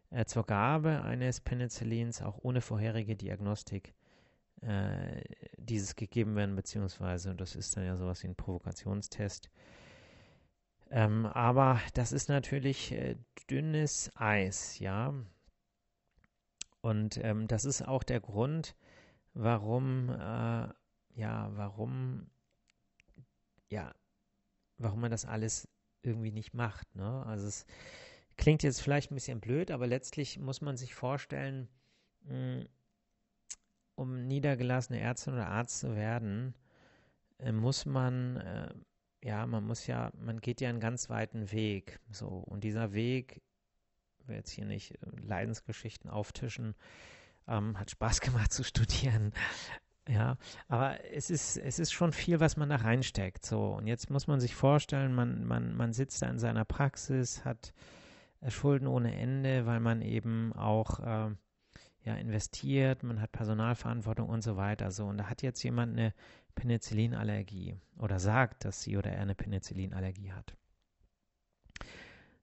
äh, 0.10 0.26
zur 0.26 0.46
Gabe 0.46 1.02
eines 1.04 1.42
Penicillins 1.42 2.22
auch 2.22 2.40
ohne 2.42 2.62
vorherige 2.62 3.16
Diagnostik 3.16 3.94
äh, 4.62 5.22
dieses 5.58 5.96
gegeben 5.96 6.36
werden, 6.36 6.56
beziehungsweise 6.56 7.36
das 7.36 7.56
ist 7.56 7.76
dann 7.76 7.86
ja 7.86 7.96
sowas 7.96 8.24
wie 8.24 8.28
ein 8.28 8.36
Provokationstest. 8.36 9.50
Ähm, 10.92 11.26
aber 11.26 11.80
das 11.94 12.12
ist 12.12 12.30
natürlich 12.30 12.92
äh, 12.92 13.16
dünnes 13.50 14.12
Eis, 14.16 14.78
ja. 14.80 15.14
Und 16.82 17.18
ähm, 17.24 17.48
das 17.48 17.66
ist 17.66 17.88
auch 17.88 18.04
der 18.04 18.20
Grund, 18.20 18.76
warum, 19.34 20.10
äh, 20.10 20.68
ja, 21.14 21.50
warum, 21.56 22.30
ja, 23.70 23.96
warum 24.78 25.02
man 25.02 25.12
das 25.12 25.26
alles 25.26 25.70
irgendwie 26.04 26.32
nicht 26.32 26.54
macht. 26.54 26.94
Ne? 26.96 27.26
Also 27.26 27.48
es 27.48 27.66
klingt 28.38 28.64
jetzt 28.64 28.82
vielleicht 28.82 29.12
ein 29.12 29.16
bisschen 29.16 29.40
blöd, 29.40 29.72
aber 29.72 29.88
letztlich 29.88 30.40
muss 30.40 30.62
man 30.62 30.76
sich 30.76 30.94
vorstellen, 30.94 31.70
mh, 32.24 32.34
hm, 32.34 32.68
um 33.96 34.28
niedergelassene 34.28 35.00
Ärztin 35.00 35.34
oder 35.34 35.48
Arzt 35.48 35.80
zu 35.80 35.96
werden, 35.96 36.56
äh, 37.38 37.52
muss 37.52 37.86
man, 37.86 38.38
äh, 38.38 38.74
ja, 39.24 39.46
man 39.46 39.66
muss 39.66 39.88
ja, 39.88 40.12
man 40.20 40.40
geht 40.40 40.62
ja 40.62 40.70
einen 40.70 40.80
ganz 40.80 41.10
weiten 41.10 41.52
Weg. 41.52 42.00
So, 42.12 42.28
und 42.28 42.64
dieser 42.64 42.94
Weg 42.94 43.42
will 44.26 44.36
jetzt 44.36 44.52
hier 44.52 44.66
nicht 44.66 44.92
äh, 44.92 44.98
Leidensgeschichten 45.24 46.10
auftischen. 46.10 46.76
Ähm, 47.48 47.80
hat 47.80 47.92
Spaß 47.92 48.22
gemacht 48.22 48.52
zu 48.52 48.64
studieren. 48.64 49.34
Ja, 50.10 50.38
aber 50.68 50.98
es 51.14 51.30
ist, 51.30 51.58
es 51.58 51.78
ist 51.78 51.92
schon 51.94 52.12
viel, 52.12 52.40
was 52.40 52.58
man 52.58 52.70
da 52.70 52.78
reinsteckt. 52.78 53.46
So, 53.46 53.74
und 53.74 53.88
jetzt 53.88 54.10
muss 54.10 54.28
man 54.28 54.40
sich 54.40 54.56
vorstellen, 54.56 55.14
man, 55.14 55.46
man, 55.46 55.76
man 55.76 55.94
sitzt 55.94 56.22
da 56.22 56.28
in 56.28 56.40
seiner 56.40 56.66
Praxis, 56.66 57.46
hat 57.46 57.74
äh, 58.42 58.50
Schulden 58.50 58.88
ohne 58.88 59.16
Ende, 59.16 59.68
weil 59.68 59.80
man 59.80 60.02
eben 60.02 60.54
auch 60.54 61.00
äh, 61.00 61.36
ja, 62.04 62.16
investiert, 62.16 63.04
man 63.04 63.22
hat 63.22 63.32
Personalverantwortung 63.32 64.28
und 64.28 64.42
so 64.42 64.58
weiter. 64.58 64.90
So, 64.90 65.06
und 65.06 65.20
da 65.20 65.30
hat 65.30 65.44
jetzt 65.44 65.62
jemand 65.64 65.94
eine 65.94 66.14
Penicillinallergie 66.56 67.76
oder 67.98 68.20
sagt, 68.20 68.66
dass 68.66 68.82
sie 68.82 68.98
oder 68.98 69.12
er 69.12 69.22
eine 69.22 69.36
Penicillinallergie 69.36 70.32
hat. 70.32 70.56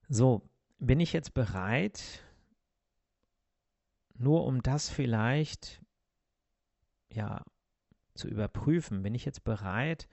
So, 0.07 0.41
bin 0.79 0.99
ich 0.99 1.13
jetzt 1.13 1.33
bereit, 1.33 2.23
nur 4.15 4.45
um 4.45 4.61
das 4.61 4.89
vielleicht 4.89 5.81
ja 7.11 7.43
zu 8.15 8.27
überprüfen, 8.27 9.03
bin 9.03 9.15
ich 9.15 9.25
jetzt 9.25 9.43
bereit, 9.43 10.07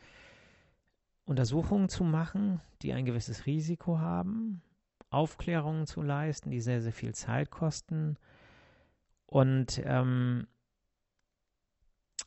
Untersuchungen 1.25 1.89
zu 1.89 2.05
machen, 2.05 2.61
die 2.83 2.93
ein 2.93 3.05
gewisses 3.05 3.47
Risiko 3.47 3.99
haben, 3.99 4.63
Aufklärungen 5.11 5.87
zu 5.87 6.03
leisten, 6.03 6.51
die 6.51 6.61
sehr, 6.61 6.81
sehr 6.83 6.93
viel 6.93 7.15
Zeit 7.15 7.51
kosten 7.51 8.17
und 9.27 9.81
ähm, 9.85 10.47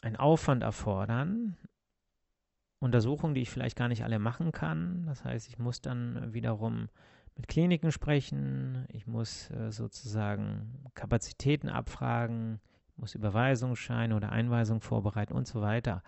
einen 0.02 0.16
Aufwand 0.16 0.64
erfordern, 0.64 1.58
Untersuchungen, 2.80 3.34
die 3.34 3.42
ich 3.42 3.50
vielleicht 3.50 3.78
gar 3.78 3.90
nicht 3.90 4.04
alle 4.04 4.20
machen 4.20 4.52
kann. 4.52 5.06
Das 5.06 5.24
heißt, 5.24 5.48
ich 5.50 5.60
muss 5.60 5.82
dann 5.82 6.34
wiederum 6.34 6.90
mit 7.36 7.48
Kliniken 7.48 7.92
sprechen, 7.92 8.86
ich 8.90 9.08
muss 9.08 9.50
äh, 9.52 9.72
sozusagen 9.72 10.86
Kapazitäten 10.94 11.70
abfragen, 11.70 12.60
ich 12.90 12.98
muss 12.98 13.16
Überweisungsscheine 13.16 14.16
oder 14.16 14.32
Einweisungen 14.32 14.82
vorbereiten 14.82 15.34
und 15.34 15.48
so 15.48 15.62
weiter. 15.62 16.04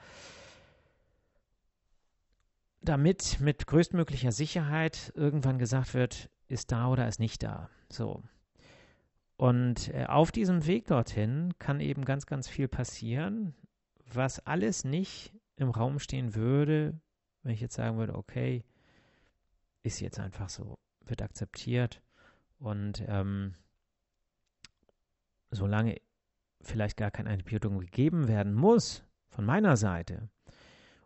Damit 2.81 3.39
mit 3.39 3.67
größtmöglicher 3.67 4.31
Sicherheit 4.31 5.11
irgendwann 5.15 5.59
gesagt 5.59 5.93
wird, 5.93 6.29
ist 6.47 6.71
da 6.71 6.87
oder 6.87 7.07
ist 7.07 7.19
nicht 7.19 7.43
da. 7.43 7.69
So. 7.89 8.23
Und 9.37 9.93
äh, 9.93 10.05
auf 10.05 10.31
diesem 10.31 10.65
Weg 10.67 10.87
dorthin 10.87 11.53
kann 11.59 11.79
eben 11.79 12.05
ganz, 12.05 12.25
ganz 12.25 12.47
viel 12.47 12.67
passieren, 12.67 13.55
was 14.15 14.45
alles 14.45 14.83
nicht 14.83 15.33
im 15.55 15.69
Raum 15.69 15.99
stehen 15.99 16.35
würde, 16.35 16.99
wenn 17.43 17.53
ich 17.53 17.61
jetzt 17.61 17.75
sagen 17.75 17.97
würde, 17.97 18.15
okay, 18.15 18.63
ist 19.83 19.99
jetzt 19.99 20.19
einfach 20.19 20.49
so, 20.49 20.77
wird 21.05 21.21
akzeptiert 21.21 22.01
und 22.59 23.03
ähm, 23.07 23.55
solange 25.49 25.99
vielleicht 26.61 26.97
gar 26.97 27.11
kein 27.11 27.27
Antibiotikum 27.27 27.79
gegeben 27.79 28.27
werden 28.27 28.53
muss 28.53 29.03
von 29.29 29.45
meiner 29.45 29.77
Seite, 29.77 30.29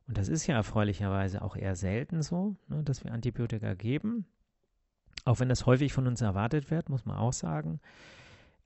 und 0.07 0.17
das 0.17 0.27
ist 0.27 0.45
ja 0.45 0.55
erfreulicherweise 0.55 1.41
auch 1.41 1.55
eher 1.55 1.75
selten 1.75 2.21
so, 2.21 2.55
ne, 2.67 2.83
dass 2.83 3.03
wir 3.03 3.11
Antibiotika 3.11 3.73
geben, 3.73 4.25
auch 5.23 5.39
wenn 5.39 5.49
das 5.49 5.65
häufig 5.65 5.93
von 5.93 6.05
uns 6.07 6.21
erwartet 6.21 6.69
wird, 6.69 6.89
muss 6.89 7.05
man 7.05 7.17
auch 7.17 7.33
sagen, 7.33 7.79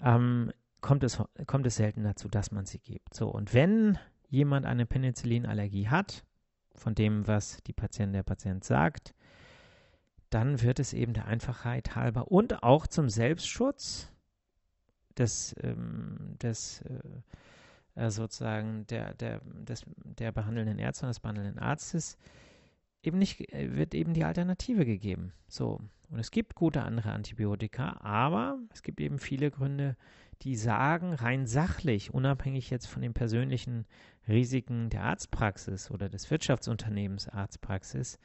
ähm, 0.02 0.52
kommt, 0.82 1.04
es, 1.04 1.22
kommt 1.48 1.66
es 1.66 1.76
selten 1.76 2.04
dazu, 2.04 2.28
dass 2.28 2.52
man 2.52 2.66
sie 2.66 2.80
gibt. 2.80 3.14
So, 3.14 3.30
und 3.30 3.54
wenn 3.54 3.98
jemand 4.30 4.66
eine 4.66 4.86
Penicillinallergie 4.86 5.90
hat, 5.90 6.24
von 6.76 6.96
dem, 6.96 7.28
was 7.28 7.62
die 7.68 7.74
Patientin, 7.74 8.14
der 8.14 8.24
Patient 8.24 8.64
sagt, 8.64 9.14
dann 10.30 10.62
wird 10.62 10.80
es 10.80 10.94
eben 10.94 11.14
der 11.14 11.26
Einfachheit 11.26 11.96
halber 11.96 12.32
und 12.32 12.64
auch 12.64 12.88
zum 12.88 13.10
Selbstschutz 13.10 14.12
des, 15.18 15.56
ähm, 15.62 16.36
des 16.42 16.82
äh, 16.82 17.00
äh, 17.96 18.12
sozusagen 18.12 18.86
der, 18.88 19.14
der, 19.16 19.42
des, 19.44 19.84
der 19.96 20.32
behandelnden 20.32 20.80
Ärzte 20.80 21.06
und 21.06 21.10
des 21.10 21.20
behandelnden 21.20 21.60
Arztes 21.60 22.18
eben 23.04 23.18
nicht, 23.18 23.52
äh, 23.54 23.76
wird 23.76 23.94
eben 23.94 24.14
die 24.14 24.24
Alternative 24.24 24.86
gegeben. 24.86 25.34
So. 25.48 25.82
Und 26.10 26.20
es 26.20 26.32
gibt 26.32 26.56
gute 26.56 26.84
andere 26.84 27.12
Antibiotika, 27.12 27.98
aber 28.02 28.58
es 28.74 28.84
gibt 28.84 29.00
eben 29.00 29.20
viele 29.20 29.52
Gründe, 29.52 29.96
die 30.42 30.56
sagen, 30.56 31.14
rein 31.14 31.46
sachlich, 31.46 32.14
unabhängig 32.14 32.70
jetzt 32.70 32.88
von 32.88 33.02
den 33.02 33.14
persönlichen 33.14 33.86
Risiken 34.28 34.90
der 34.90 35.04
Arztpraxis 35.04 35.92
oder 35.92 36.10
des 36.10 36.30
Wirtschaftsunternehmens 36.32 37.28
Arztpraxis, 37.28 38.20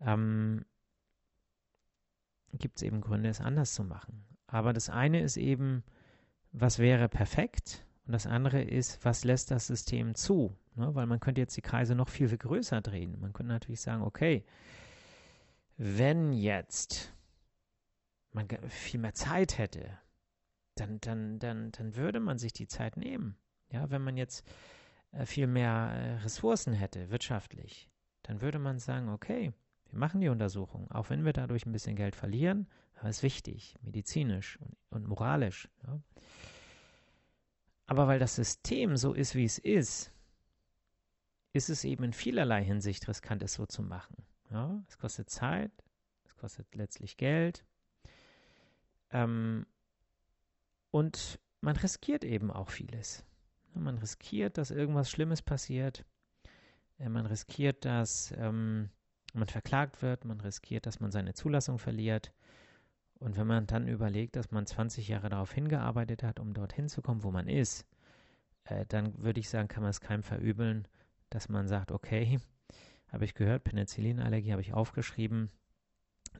ähm, 0.00 0.64
gibt 2.52 2.78
es 2.78 2.82
eben 2.82 3.00
Gründe, 3.00 3.28
es 3.28 3.40
anders 3.40 3.74
zu 3.74 3.84
machen. 3.84 4.24
Aber 4.46 4.72
das 4.72 4.90
eine 4.90 5.20
ist 5.20 5.36
eben, 5.36 5.84
was 6.52 6.78
wäre 6.78 7.08
perfekt? 7.08 7.86
Und 8.06 8.12
das 8.12 8.26
andere 8.26 8.62
ist, 8.62 9.04
was 9.04 9.24
lässt 9.24 9.50
das 9.50 9.68
System 9.68 10.14
zu? 10.14 10.56
Ne? 10.74 10.94
Weil 10.94 11.06
man 11.06 11.20
könnte 11.20 11.40
jetzt 11.40 11.56
die 11.56 11.62
Kreise 11.62 11.94
noch 11.94 12.08
viel, 12.08 12.28
viel 12.28 12.38
größer 12.38 12.80
drehen. 12.80 13.18
Man 13.20 13.32
könnte 13.32 13.52
natürlich 13.52 13.80
sagen, 13.80 14.02
okay, 14.02 14.44
wenn 15.76 16.32
jetzt 16.32 17.14
man 18.32 18.48
viel 18.68 19.00
mehr 19.00 19.14
Zeit 19.14 19.58
hätte, 19.58 19.98
dann, 20.80 21.00
dann, 21.00 21.38
dann, 21.38 21.72
dann 21.72 21.96
würde 21.96 22.20
man 22.20 22.38
sich 22.38 22.52
die 22.52 22.66
Zeit 22.66 22.96
nehmen. 22.96 23.36
Ja, 23.70 23.90
wenn 23.90 24.02
man 24.02 24.16
jetzt 24.16 24.44
äh, 25.12 25.26
viel 25.26 25.46
mehr 25.46 25.92
äh, 25.94 26.14
Ressourcen 26.22 26.72
hätte, 26.72 27.10
wirtschaftlich, 27.10 27.88
dann 28.22 28.40
würde 28.40 28.58
man 28.58 28.78
sagen, 28.78 29.08
okay, 29.08 29.52
wir 29.90 29.98
machen 29.98 30.20
die 30.20 30.28
Untersuchung, 30.28 30.90
auch 30.90 31.10
wenn 31.10 31.24
wir 31.24 31.32
dadurch 31.32 31.66
ein 31.66 31.72
bisschen 31.72 31.96
Geld 31.96 32.16
verlieren, 32.16 32.68
aber 32.96 33.08
es 33.08 33.18
ist 33.18 33.22
wichtig, 33.22 33.76
medizinisch 33.82 34.58
und, 34.60 34.76
und 34.90 35.08
moralisch. 35.08 35.68
Ja. 35.86 36.00
Aber 37.86 38.06
weil 38.06 38.18
das 38.18 38.36
System 38.36 38.96
so 38.96 39.12
ist, 39.12 39.34
wie 39.34 39.44
es 39.44 39.58
ist, 39.58 40.12
ist 41.52 41.70
es 41.70 41.84
eben 41.84 42.04
in 42.04 42.12
vielerlei 42.12 42.62
Hinsicht 42.62 43.08
riskant, 43.08 43.42
es 43.42 43.54
so 43.54 43.66
zu 43.66 43.82
machen. 43.82 44.16
Ja, 44.50 44.82
es 44.88 44.98
kostet 44.98 45.30
Zeit, 45.30 45.72
es 46.24 46.36
kostet 46.36 46.72
letztlich 46.74 47.16
Geld. 47.16 47.64
Ähm, 49.10 49.66
und 50.90 51.38
man 51.60 51.76
riskiert 51.76 52.24
eben 52.24 52.50
auch 52.50 52.70
vieles. 52.70 53.24
Man 53.74 53.98
riskiert, 53.98 54.58
dass 54.58 54.70
irgendwas 54.70 55.10
Schlimmes 55.10 55.42
passiert. 55.42 56.04
Äh, 56.98 57.08
man 57.08 57.26
riskiert, 57.26 57.84
dass 57.84 58.32
ähm, 58.36 58.90
man 59.32 59.48
verklagt 59.48 60.02
wird. 60.02 60.24
Man 60.24 60.40
riskiert, 60.40 60.86
dass 60.86 61.00
man 61.00 61.10
seine 61.12 61.34
Zulassung 61.34 61.78
verliert. 61.78 62.32
Und 63.18 63.36
wenn 63.36 63.46
man 63.46 63.66
dann 63.66 63.86
überlegt, 63.86 64.36
dass 64.36 64.50
man 64.50 64.66
20 64.66 65.08
Jahre 65.08 65.28
darauf 65.28 65.52
hingearbeitet 65.52 66.22
hat, 66.22 66.40
um 66.40 66.54
dorthin 66.54 66.88
zu 66.88 67.02
kommen, 67.02 67.22
wo 67.22 67.30
man 67.30 67.48
ist, 67.48 67.86
äh, 68.64 68.86
dann 68.86 69.22
würde 69.22 69.40
ich 69.40 69.48
sagen, 69.48 69.68
kann 69.68 69.82
man 69.82 69.90
es 69.90 70.00
keinem 70.00 70.22
verübeln, 70.22 70.88
dass 71.28 71.48
man 71.48 71.68
sagt, 71.68 71.92
okay, 71.92 72.40
habe 73.08 73.24
ich 73.24 73.34
gehört, 73.34 73.64
Penicillinallergie 73.64 74.52
habe 74.52 74.62
ich 74.62 74.72
aufgeschrieben, 74.72 75.50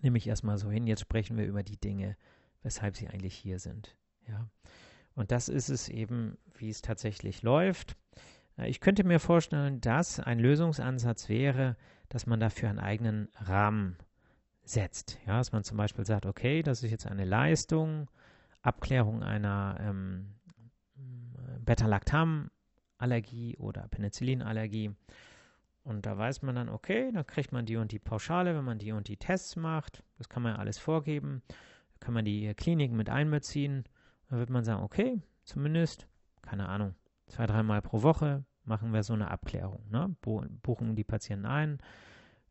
nehme 0.00 0.18
ich 0.18 0.26
erstmal 0.26 0.56
so 0.56 0.70
hin, 0.70 0.86
jetzt 0.86 1.00
sprechen 1.00 1.36
wir 1.36 1.44
über 1.44 1.62
die 1.62 1.76
Dinge, 1.76 2.16
weshalb 2.62 2.96
sie 2.96 3.08
eigentlich 3.08 3.34
hier 3.34 3.58
sind. 3.58 3.96
Ja. 4.30 4.48
Und 5.14 5.32
das 5.32 5.48
ist 5.48 5.68
es 5.68 5.88
eben, 5.88 6.38
wie 6.54 6.70
es 6.70 6.82
tatsächlich 6.82 7.42
läuft. 7.42 7.96
Äh, 8.56 8.68
ich 8.68 8.80
könnte 8.80 9.04
mir 9.04 9.18
vorstellen, 9.18 9.80
dass 9.80 10.20
ein 10.20 10.38
Lösungsansatz 10.38 11.28
wäre, 11.28 11.76
dass 12.08 12.26
man 12.26 12.40
dafür 12.40 12.70
einen 12.70 12.78
eigenen 12.78 13.28
Rahmen 13.36 13.96
setzt. 14.62 15.18
Ja, 15.26 15.38
dass 15.38 15.52
man 15.52 15.64
zum 15.64 15.76
Beispiel 15.76 16.04
sagt, 16.04 16.26
okay, 16.26 16.62
das 16.62 16.82
ist 16.82 16.90
jetzt 16.90 17.06
eine 17.06 17.24
Leistung, 17.24 18.10
Abklärung 18.62 19.22
einer 19.22 19.76
ähm, 19.80 20.34
Beta-Lactam-Allergie 21.64 23.56
oder 23.56 23.88
Penicillinallergie. 23.88 24.92
Und 25.82 26.06
da 26.06 26.16
weiß 26.16 26.42
man 26.42 26.54
dann, 26.54 26.68
okay, 26.68 27.10
dann 27.12 27.26
kriegt 27.26 27.52
man 27.52 27.64
die 27.64 27.76
und 27.76 27.92
die 27.92 27.98
Pauschale, 27.98 28.54
wenn 28.54 28.64
man 28.64 28.78
die 28.78 28.92
und 28.92 29.08
die 29.08 29.16
Tests 29.16 29.56
macht. 29.56 30.02
Das 30.18 30.28
kann 30.28 30.42
man 30.42 30.54
ja 30.54 30.58
alles 30.58 30.78
vorgeben. 30.78 31.42
Da 31.48 32.04
kann 32.04 32.14
man 32.14 32.24
die 32.24 32.52
Kliniken 32.54 32.96
mit 32.96 33.08
einbeziehen. 33.08 33.84
Dann 34.30 34.38
wird 34.38 34.50
man 34.50 34.64
sagen, 34.64 34.82
okay, 34.82 35.20
zumindest, 35.44 36.06
keine 36.40 36.68
Ahnung, 36.68 36.94
zwei, 37.26 37.46
dreimal 37.46 37.82
pro 37.82 38.02
Woche 38.02 38.44
machen 38.64 38.92
wir 38.92 39.02
so 39.02 39.12
eine 39.12 39.30
Abklärung. 39.30 39.84
Ne? 39.90 40.14
Buchen 40.22 40.94
die 40.94 41.04
Patienten 41.04 41.46
ein. 41.46 41.78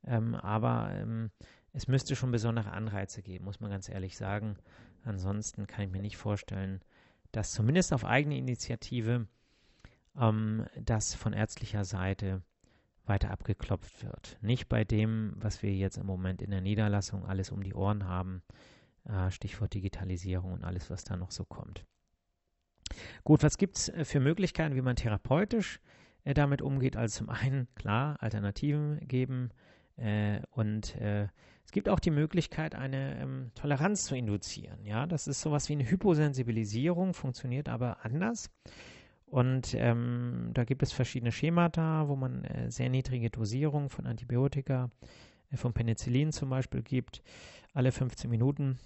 Ähm, 0.05 0.35
aber 0.35 0.91
ähm, 0.93 1.31
es 1.73 1.87
müsste 1.87 2.15
schon 2.15 2.31
besondere 2.31 2.71
Anreize 2.71 3.21
geben, 3.21 3.45
muss 3.45 3.59
man 3.59 3.71
ganz 3.71 3.89
ehrlich 3.89 4.17
sagen. 4.17 4.57
Ansonsten 5.03 5.67
kann 5.67 5.85
ich 5.85 5.91
mir 5.91 6.01
nicht 6.01 6.17
vorstellen, 6.17 6.81
dass 7.31 7.53
zumindest 7.53 7.93
auf 7.93 8.05
eigene 8.05 8.37
Initiative 8.37 9.27
ähm, 10.19 10.65
das 10.75 11.15
von 11.15 11.31
ärztlicher 11.31 11.85
Seite 11.85 12.41
weiter 13.05 13.31
abgeklopft 13.31 14.03
wird. 14.03 14.37
Nicht 14.41 14.67
bei 14.67 14.83
dem, 14.83 15.33
was 15.37 15.63
wir 15.63 15.73
jetzt 15.73 15.97
im 15.97 16.05
Moment 16.05 16.41
in 16.41 16.51
der 16.51 16.61
Niederlassung 16.61 17.25
alles 17.25 17.51
um 17.51 17.63
die 17.63 17.73
Ohren 17.73 18.05
haben, 18.05 18.43
äh, 19.05 19.31
Stichwort 19.31 19.73
Digitalisierung 19.73 20.53
und 20.53 20.63
alles, 20.63 20.89
was 20.89 21.03
da 21.03 21.15
noch 21.15 21.31
so 21.31 21.45
kommt. 21.45 21.85
Gut, 23.23 23.43
was 23.43 23.57
gibt 23.57 23.77
es 23.77 23.89
äh, 23.89 24.05
für 24.05 24.19
Möglichkeiten, 24.19 24.75
wie 24.75 24.81
man 24.81 24.95
therapeutisch 24.95 25.79
äh, 26.23 26.33
damit 26.33 26.61
umgeht? 26.61 26.95
Also 26.95 27.19
zum 27.19 27.29
einen, 27.29 27.67
klar, 27.75 28.17
Alternativen 28.19 28.99
geben 29.07 29.51
äh, 29.97 30.41
und 30.51 30.95
äh, 30.95 31.27
es 31.65 31.71
gibt 31.71 31.87
auch 31.87 31.99
die 31.99 32.09
Möglichkeit, 32.09 32.73
eine 32.73 33.19
ähm, 33.21 33.51
Toleranz 33.53 34.05
zu 34.05 34.15
induzieren. 34.15 34.83
Ja, 34.85 35.05
das 35.05 35.27
ist 35.27 35.41
sowas 35.41 35.69
wie 35.69 35.73
eine 35.73 35.87
Hyposensibilisierung, 35.87 37.13
funktioniert 37.13 37.69
aber 37.69 38.03
anders. 38.03 38.49
Und 39.27 39.75
ähm, 39.75 40.49
da 40.55 40.63
gibt 40.63 40.81
es 40.81 40.91
verschiedene 40.91 41.31
Schemata, 41.31 42.07
wo 42.07 42.15
man 42.15 42.43
äh, 42.43 42.71
sehr 42.71 42.89
niedrige 42.89 43.29
Dosierungen 43.29 43.89
von 43.89 44.07
Antibiotika, 44.07 44.89
äh, 45.51 45.57
von 45.57 45.73
Penicillin 45.73 46.31
zum 46.31 46.49
Beispiel 46.49 46.81
gibt, 46.81 47.21
alle 47.73 47.91
15 47.91 48.29
Minuten. 48.29 48.77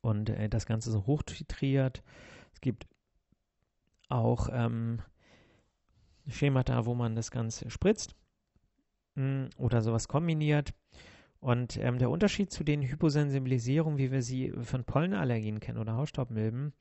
Und 0.00 0.30
äh, 0.30 0.48
das 0.48 0.66
Ganze 0.66 0.90
so 0.90 1.06
hochtitriert. 1.06 2.02
Es 2.52 2.60
gibt 2.60 2.86
auch 4.08 4.48
ähm, 4.52 5.00
Schemata, 6.28 6.86
wo 6.86 6.94
man 6.94 7.14
das 7.14 7.30
Ganze 7.30 7.70
spritzt 7.70 8.14
mh, 9.14 9.22
hm, 9.22 9.50
oder 9.56 9.82
sowas 9.82 10.08
kombiniert. 10.08 10.72
Und 11.40 11.78
ähm, 11.78 11.98
der 11.98 12.10
Unterschied 12.10 12.52
zu 12.52 12.64
den 12.64 12.82
Hyposensibilisierungen, 12.82 13.98
wie 13.98 14.12
wir 14.12 14.22
sie 14.22 14.52
von 14.62 14.84
Pollenallergien 14.84 15.58
kennen 15.58 15.78
oder 15.78 15.96
Hausstaubmilben, 15.96 16.74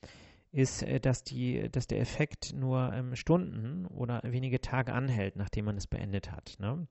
ist, 0.52 0.84
äh, 0.84 1.00
dass, 1.00 1.24
die, 1.24 1.70
dass 1.72 1.88
der 1.88 2.00
Effekt 2.00 2.54
nur 2.54 2.92
ähm, 2.94 3.16
Stunden 3.16 3.86
oder 3.86 4.22
wenige 4.24 4.60
Tage 4.60 4.94
anhält, 4.94 5.36
nachdem 5.38 5.66
man 5.66 5.78
es 5.78 5.88
beendet 5.88 6.32
hat. 6.32 6.58
Ne? 6.60 6.88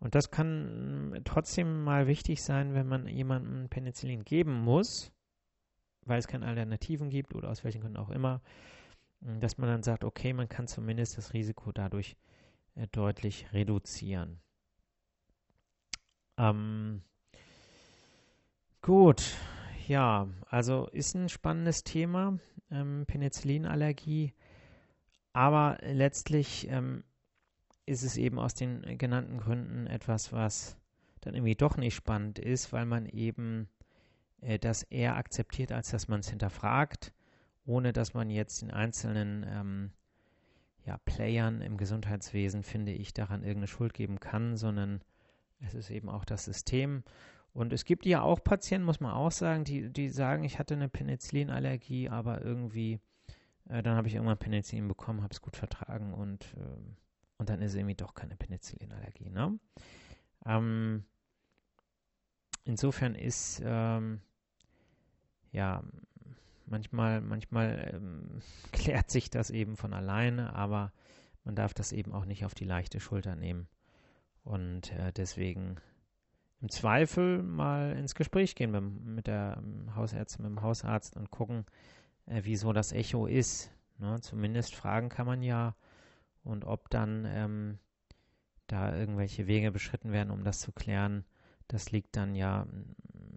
Und 0.00 0.14
das 0.14 0.30
kann 0.30 1.20
trotzdem 1.24 1.82
mal 1.82 2.06
wichtig 2.06 2.42
sein, 2.42 2.74
wenn 2.74 2.86
man 2.86 3.06
jemandem 3.08 3.68
Penicillin 3.68 4.24
geben 4.24 4.52
muss, 4.52 5.12
weil 6.04 6.18
es 6.18 6.28
keine 6.28 6.46
Alternativen 6.46 7.10
gibt 7.10 7.34
oder 7.34 7.50
aus 7.50 7.64
welchen 7.64 7.80
Gründen 7.80 7.96
auch 7.96 8.10
immer, 8.10 8.40
dass 9.20 9.58
man 9.58 9.68
dann 9.68 9.82
sagt, 9.82 10.04
okay, 10.04 10.32
man 10.32 10.48
kann 10.48 10.68
zumindest 10.68 11.18
das 11.18 11.32
Risiko 11.32 11.72
dadurch 11.72 12.16
äh, 12.76 12.86
deutlich 12.92 13.52
reduzieren. 13.52 14.40
Ähm, 16.36 17.02
gut, 18.80 19.36
ja, 19.88 20.28
also 20.48 20.86
ist 20.92 21.14
ein 21.14 21.28
spannendes 21.28 21.82
Thema, 21.82 22.38
ähm, 22.70 23.04
Penicillinallergie, 23.06 24.34
aber 25.32 25.78
letztlich 25.82 26.68
ähm, 26.70 27.02
ist 27.88 28.02
es 28.02 28.16
eben 28.16 28.38
aus 28.38 28.54
den 28.54 28.98
genannten 28.98 29.38
Gründen 29.38 29.86
etwas, 29.86 30.32
was 30.32 30.76
dann 31.20 31.34
irgendwie 31.34 31.56
doch 31.56 31.76
nicht 31.76 31.94
spannend 31.94 32.38
ist, 32.38 32.72
weil 32.72 32.86
man 32.86 33.06
eben 33.06 33.68
äh, 34.40 34.58
das 34.58 34.82
eher 34.84 35.16
akzeptiert, 35.16 35.72
als 35.72 35.90
dass 35.90 36.08
man 36.08 36.20
es 36.20 36.30
hinterfragt, 36.30 37.12
ohne 37.64 37.92
dass 37.92 38.14
man 38.14 38.30
jetzt 38.30 38.62
den 38.62 38.70
einzelnen 38.70 39.44
ähm, 39.48 39.90
ja, 40.84 40.98
Playern 41.04 41.60
im 41.60 41.76
Gesundheitswesen, 41.76 42.62
finde 42.62 42.92
ich, 42.92 43.12
daran 43.12 43.42
irgendeine 43.42 43.66
Schuld 43.66 43.94
geben 43.94 44.20
kann, 44.20 44.56
sondern 44.56 45.02
es 45.60 45.74
ist 45.74 45.90
eben 45.90 46.08
auch 46.08 46.24
das 46.24 46.44
System. 46.44 47.02
Und 47.52 47.72
es 47.72 47.84
gibt 47.84 48.06
ja 48.06 48.22
auch 48.22 48.42
Patienten, 48.42 48.86
muss 48.86 49.00
man 49.00 49.12
auch 49.12 49.32
sagen, 49.32 49.64
die, 49.64 49.90
die 49.90 50.08
sagen, 50.10 50.44
ich 50.44 50.58
hatte 50.58 50.74
eine 50.74 50.88
Penicillinallergie, 50.88 52.08
aber 52.08 52.40
irgendwie, 52.42 53.00
äh, 53.68 53.82
dann 53.82 53.96
habe 53.96 54.08
ich 54.08 54.14
irgendwann 54.14 54.38
Penicillin 54.38 54.88
bekommen, 54.88 55.22
habe 55.22 55.32
es 55.32 55.42
gut 55.42 55.56
vertragen 55.56 56.14
und, 56.14 56.54
äh, 56.56 57.07
und 57.38 57.48
dann 57.48 57.62
ist 57.62 57.72
es 57.72 57.76
irgendwie 57.76 57.94
doch 57.94 58.14
keine 58.14 58.36
Penicillinallergie. 58.36 59.30
Ne? 59.30 59.58
Ähm, 60.44 61.04
insofern 62.64 63.14
ist, 63.14 63.62
ähm, 63.64 64.20
ja, 65.52 65.82
manchmal, 66.66 67.20
manchmal 67.20 67.92
ähm, 67.94 68.42
klärt 68.72 69.10
sich 69.10 69.30
das 69.30 69.50
eben 69.50 69.76
von 69.76 69.94
alleine, 69.94 70.54
aber 70.54 70.92
man 71.44 71.54
darf 71.54 71.72
das 71.74 71.92
eben 71.92 72.12
auch 72.12 72.24
nicht 72.24 72.44
auf 72.44 72.54
die 72.54 72.64
leichte 72.64 73.00
Schulter 73.00 73.36
nehmen. 73.36 73.68
Und 74.42 74.92
äh, 74.92 75.12
deswegen 75.12 75.76
im 76.60 76.70
Zweifel 76.70 77.42
mal 77.42 77.96
ins 77.96 78.14
Gespräch 78.14 78.54
gehen 78.54 78.72
mit, 78.72 78.82
mit 78.82 79.26
der 79.28 79.58
ähm, 79.58 79.94
Hausärztin, 79.94 80.42
mit 80.44 80.50
dem 80.50 80.62
Hausarzt 80.62 81.16
und 81.16 81.30
gucken, 81.30 81.64
äh, 82.26 82.40
wieso 82.44 82.72
das 82.72 82.92
Echo 82.92 83.26
ist. 83.26 83.70
Ne? 83.98 84.20
Zumindest 84.20 84.74
fragen 84.74 85.08
kann 85.08 85.26
man 85.26 85.42
ja 85.42 85.76
und 86.48 86.64
ob 86.64 86.88
dann 86.90 87.26
ähm, 87.26 87.78
da 88.66 88.96
irgendwelche 88.96 89.46
Wege 89.46 89.70
beschritten 89.70 90.12
werden, 90.12 90.30
um 90.30 90.44
das 90.44 90.60
zu 90.60 90.72
klären, 90.72 91.24
das 91.68 91.92
liegt 91.92 92.16
dann 92.16 92.34
ja 92.34 92.66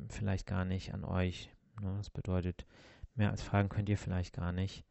vielleicht 0.08 0.48
gar 0.48 0.66
nicht 0.66 0.94
an 0.94 1.04
euch. 1.04 1.50
Ne? 1.82 1.94
Das 1.98 2.10
bedeutet, 2.10 2.66
mehr 3.16 3.32
als 3.32 3.42
fragen 3.42 3.70
könnt 3.70 3.90
ihr 3.90 3.98
vielleicht 3.98 4.34
gar 4.34 4.52
nicht, 4.52 4.86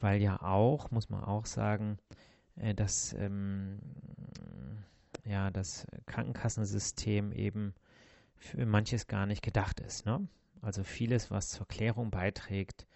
weil 0.00 0.22
ja 0.22 0.40
auch, 0.42 0.90
muss 0.90 1.10
man 1.10 1.24
auch 1.24 1.46
sagen, 1.46 1.98
äh, 2.54 2.74
dass 2.74 3.12
ähm, 3.14 3.80
ja 5.24 5.50
das 5.50 5.86
Krankenkassensystem 6.06 7.32
eben 7.32 7.74
für 8.36 8.64
manches 8.64 9.08
gar 9.08 9.26
nicht 9.26 9.42
gedacht 9.42 9.80
ist. 9.80 10.06
Ne? 10.06 10.28
Also 10.62 10.84
vieles, 10.84 11.30
was 11.30 11.48
zur 11.48 11.66
Klärung 11.66 12.10
beiträgt, 12.10 12.86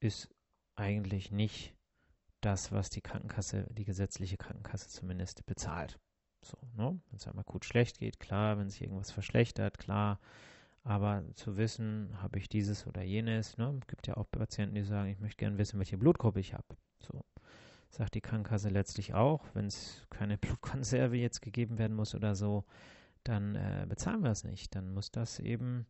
ist 0.00 0.30
eigentlich 0.76 1.30
nicht 1.30 1.73
das, 2.44 2.72
was 2.72 2.90
die 2.90 3.00
Krankenkasse, 3.00 3.66
die 3.70 3.84
gesetzliche 3.84 4.36
Krankenkasse 4.36 4.88
zumindest 4.88 5.46
bezahlt. 5.46 5.98
So, 6.42 6.58
ne? 6.76 7.00
Wenn 7.10 7.16
es 7.16 7.26
einmal 7.26 7.44
gut 7.44 7.64
schlecht 7.64 7.98
geht, 7.98 8.20
klar, 8.20 8.58
wenn 8.58 8.68
sich 8.68 8.82
irgendwas 8.82 9.10
verschlechtert, 9.10 9.78
klar. 9.78 10.20
Aber 10.82 11.24
zu 11.34 11.56
wissen, 11.56 12.10
habe 12.20 12.38
ich 12.38 12.48
dieses 12.50 12.86
oder 12.86 13.02
jenes, 13.02 13.56
ne? 13.56 13.80
Gibt 13.86 14.06
ja 14.06 14.18
auch 14.18 14.30
Patienten, 14.30 14.74
die 14.74 14.82
sagen, 14.82 15.08
ich 15.08 15.18
möchte 15.18 15.38
gerne 15.38 15.56
wissen, 15.56 15.78
welche 15.78 15.96
Blutgruppe 15.96 16.40
ich 16.40 16.52
habe. 16.52 16.76
So. 16.98 17.24
Sagt 17.88 18.14
die 18.14 18.20
Krankenkasse 18.20 18.68
letztlich 18.68 19.14
auch, 19.14 19.46
wenn 19.54 19.66
es 19.66 20.06
keine 20.10 20.36
Blutkonserve 20.38 21.16
jetzt 21.16 21.40
gegeben 21.40 21.78
werden 21.78 21.96
muss 21.96 22.14
oder 22.14 22.34
so, 22.34 22.64
dann 23.22 23.54
äh, 23.54 23.86
bezahlen 23.88 24.22
wir 24.22 24.30
es 24.30 24.44
nicht. 24.44 24.74
Dann 24.74 24.92
muss 24.92 25.10
das 25.10 25.38
eben 25.38 25.86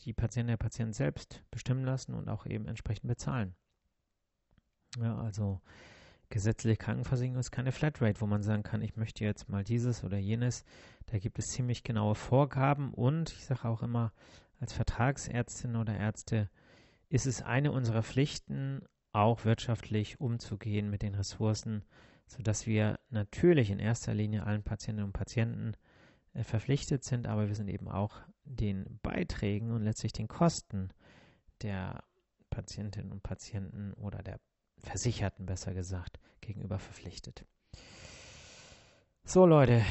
die 0.00 0.12
Patientin, 0.12 0.48
der 0.48 0.56
Patient 0.56 0.94
selbst 0.94 1.44
bestimmen 1.52 1.84
lassen 1.84 2.14
und 2.14 2.28
auch 2.28 2.46
eben 2.46 2.66
entsprechend 2.66 3.06
bezahlen. 3.06 3.54
Ja, 5.00 5.16
also 5.18 5.60
gesetzliche 6.28 6.76
Krankenversicherung 6.76 7.38
ist 7.38 7.50
keine 7.50 7.72
Flatrate, 7.72 8.20
wo 8.20 8.26
man 8.26 8.42
sagen 8.42 8.62
kann, 8.62 8.82
ich 8.82 8.96
möchte 8.96 9.24
jetzt 9.24 9.48
mal 9.48 9.64
dieses 9.64 10.04
oder 10.04 10.18
jenes. 10.18 10.64
Da 11.06 11.18
gibt 11.18 11.38
es 11.38 11.48
ziemlich 11.48 11.82
genaue 11.82 12.14
Vorgaben 12.14 12.92
und 12.94 13.32
ich 13.32 13.44
sage 13.44 13.66
auch 13.66 13.82
immer, 13.82 14.12
als 14.60 14.72
Vertragsärztin 14.72 15.76
oder 15.76 15.96
Ärzte 15.96 16.48
ist 17.08 17.26
es 17.26 17.42
eine 17.42 17.72
unserer 17.72 18.02
Pflichten, 18.02 18.82
auch 19.12 19.44
wirtschaftlich 19.44 20.20
umzugehen 20.20 20.88
mit 20.88 21.02
den 21.02 21.14
Ressourcen, 21.14 21.84
sodass 22.26 22.66
wir 22.66 22.98
natürlich 23.10 23.70
in 23.70 23.78
erster 23.78 24.14
Linie 24.14 24.44
allen 24.46 24.62
Patientinnen 24.62 25.08
und 25.08 25.12
Patienten 25.12 25.74
äh, 26.32 26.44
verpflichtet 26.44 27.04
sind, 27.04 27.26
aber 27.26 27.48
wir 27.48 27.54
sind 27.54 27.68
eben 27.68 27.88
auch 27.88 28.22
den 28.44 28.98
Beiträgen 29.02 29.70
und 29.70 29.82
letztlich 29.82 30.12
den 30.12 30.28
Kosten 30.28 30.90
der 31.60 32.04
Patientinnen 32.48 33.12
und 33.12 33.22
Patienten 33.22 33.92
oder 33.94 34.22
der 34.22 34.40
Versicherten 34.78 35.46
besser 35.46 35.74
gesagt, 35.74 36.18
gegenüber 36.40 36.78
verpflichtet. 36.78 37.44
So 39.24 39.46
Leute, 39.46 39.84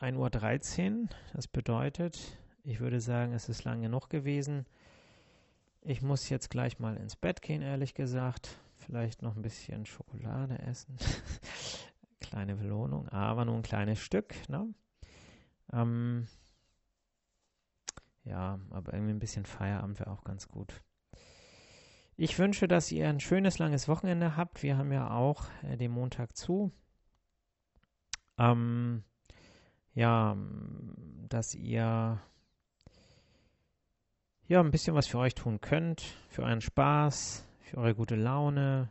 1.13 0.00 1.02
Uhr, 1.02 1.08
das 1.32 1.48
bedeutet, 1.48 2.38
ich 2.62 2.80
würde 2.80 3.00
sagen, 3.00 3.32
es 3.32 3.48
ist 3.48 3.64
lang 3.64 3.80
genug 3.80 4.10
gewesen. 4.10 4.66
Ich 5.80 6.02
muss 6.02 6.28
jetzt 6.28 6.50
gleich 6.50 6.78
mal 6.80 6.96
ins 6.96 7.14
Bett 7.14 7.40
gehen, 7.40 7.62
ehrlich 7.62 7.94
gesagt. 7.94 8.58
Vielleicht 8.76 9.22
noch 9.22 9.36
ein 9.36 9.42
bisschen 9.42 9.86
Schokolade 9.86 10.58
essen. 10.58 10.96
Kleine 12.20 12.56
Belohnung, 12.56 13.08
aber 13.08 13.44
nur 13.44 13.54
ein 13.54 13.62
kleines 13.62 14.00
Stück. 14.00 14.34
Ne? 14.48 14.74
Ähm, 15.72 16.26
ja, 18.24 18.58
aber 18.70 18.92
irgendwie 18.92 19.14
ein 19.14 19.20
bisschen 19.20 19.46
Feierabend 19.46 20.00
wäre 20.00 20.10
auch 20.10 20.24
ganz 20.24 20.48
gut. 20.48 20.82
Ich 22.18 22.38
wünsche, 22.38 22.66
dass 22.66 22.90
ihr 22.92 23.08
ein 23.08 23.20
schönes, 23.20 23.58
langes 23.58 23.88
Wochenende 23.88 24.36
habt. 24.36 24.62
Wir 24.62 24.78
haben 24.78 24.90
ja 24.90 25.10
auch 25.10 25.44
äh, 25.62 25.76
den 25.76 25.90
Montag 25.90 26.34
zu. 26.34 26.72
Ähm, 28.38 29.04
ja, 29.94 30.34
dass 31.28 31.54
ihr 31.54 32.18
ja 34.48 34.60
ein 34.60 34.70
bisschen 34.70 34.94
was 34.94 35.06
für 35.06 35.18
euch 35.18 35.34
tun 35.34 35.60
könnt, 35.60 36.00
für 36.28 36.42
euren 36.42 36.62
Spaß, 36.62 37.46
für 37.60 37.76
eure 37.78 37.94
gute 37.94 38.16
Laune, 38.16 38.90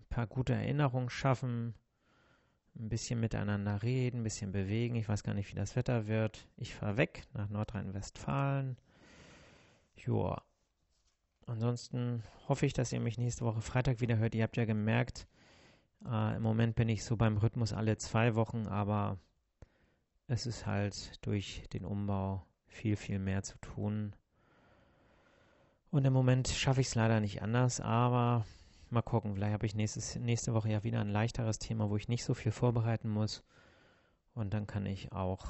ein 0.00 0.06
paar 0.08 0.26
gute 0.26 0.54
Erinnerungen 0.54 1.10
schaffen, 1.10 1.74
ein 2.76 2.88
bisschen 2.88 3.20
miteinander 3.20 3.82
reden, 3.84 4.20
ein 4.20 4.24
bisschen 4.24 4.50
bewegen. 4.50 4.96
Ich 4.96 5.08
weiß 5.08 5.22
gar 5.22 5.34
nicht, 5.34 5.52
wie 5.52 5.56
das 5.56 5.76
Wetter 5.76 6.08
wird. 6.08 6.48
Ich 6.56 6.74
fahre 6.74 6.96
weg 6.96 7.22
nach 7.32 7.48
Nordrhein-Westfalen. 7.48 8.76
Joa. 9.96 10.42
Ansonsten 11.46 12.22
hoffe 12.48 12.66
ich, 12.66 12.72
dass 12.72 12.92
ihr 12.92 13.00
mich 13.00 13.18
nächste 13.18 13.44
Woche 13.44 13.60
Freitag 13.60 14.00
wieder 14.00 14.18
hört. 14.18 14.34
Ihr 14.34 14.44
habt 14.44 14.56
ja 14.56 14.64
gemerkt, 14.64 15.26
äh, 16.04 16.36
im 16.36 16.42
Moment 16.42 16.76
bin 16.76 16.88
ich 16.88 17.04
so 17.04 17.16
beim 17.16 17.36
Rhythmus 17.36 17.72
alle 17.72 17.96
zwei 17.96 18.34
Wochen, 18.34 18.66
aber 18.66 19.18
es 20.26 20.46
ist 20.46 20.66
halt 20.66 21.24
durch 21.26 21.64
den 21.72 21.84
Umbau 21.84 22.46
viel, 22.66 22.96
viel 22.96 23.18
mehr 23.18 23.42
zu 23.42 23.58
tun. 23.58 24.14
Und 25.90 26.04
im 26.04 26.12
Moment 26.12 26.48
schaffe 26.48 26.80
ich 26.80 26.86
es 26.86 26.94
leider 26.94 27.20
nicht 27.20 27.42
anders, 27.42 27.80
aber 27.80 28.46
mal 28.90 29.02
gucken. 29.02 29.34
Vielleicht 29.34 29.52
habe 29.52 29.66
ich 29.66 29.74
nächstes, 29.74 30.16
nächste 30.16 30.54
Woche 30.54 30.70
ja 30.70 30.84
wieder 30.84 31.00
ein 31.00 31.08
leichteres 31.08 31.58
Thema, 31.58 31.90
wo 31.90 31.96
ich 31.96 32.08
nicht 32.08 32.24
so 32.24 32.34
viel 32.34 32.52
vorbereiten 32.52 33.08
muss. 33.08 33.42
Und 34.34 34.54
dann 34.54 34.68
kann 34.68 34.86
ich 34.86 35.10
auch 35.10 35.46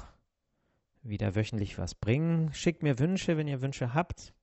wieder 1.03 1.35
wöchentlich 1.35 1.77
was 1.77 1.93
bringen. 1.93 2.51
Schickt 2.53 2.81
mir 2.81 2.97
Wünsche, 2.97 3.37
wenn 3.37 3.47
ihr 3.47 3.61
Wünsche 3.61 3.93
habt 3.93 4.33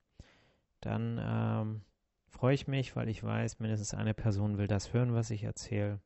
dann 0.80 1.20
ähm, 1.22 1.82
freue 2.28 2.54
ich 2.54 2.68
mich, 2.68 2.96
weil 2.96 3.08
ich 3.08 3.22
weiß, 3.22 3.58
mindestens 3.58 3.94
eine 3.94 4.14
Person 4.14 4.58
will 4.58 4.66
das 4.66 4.92
hören, 4.92 5.14
was 5.14 5.30
ich 5.30 5.44
erzähle. 5.44 6.00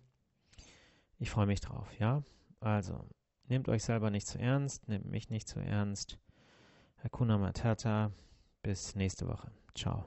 Ich 1.17 1.29
freue 1.29 1.47
mich 1.47 1.61
drauf, 1.61 1.87
ja. 1.99 2.23
Also, 2.59 3.07
nehmt 3.47 3.69
euch 3.69 3.83
selber 3.83 4.11
nicht 4.11 4.27
zu 4.27 4.37
ernst, 4.39 4.87
nehmt 4.87 5.05
mich 5.05 5.29
nicht 5.29 5.47
zu 5.47 5.59
ernst. 5.59 6.19
Hakuna 7.03 7.37
Matata. 7.37 8.11
Bis 8.63 8.95
nächste 8.95 9.27
Woche. 9.27 9.51
Ciao. 9.73 10.05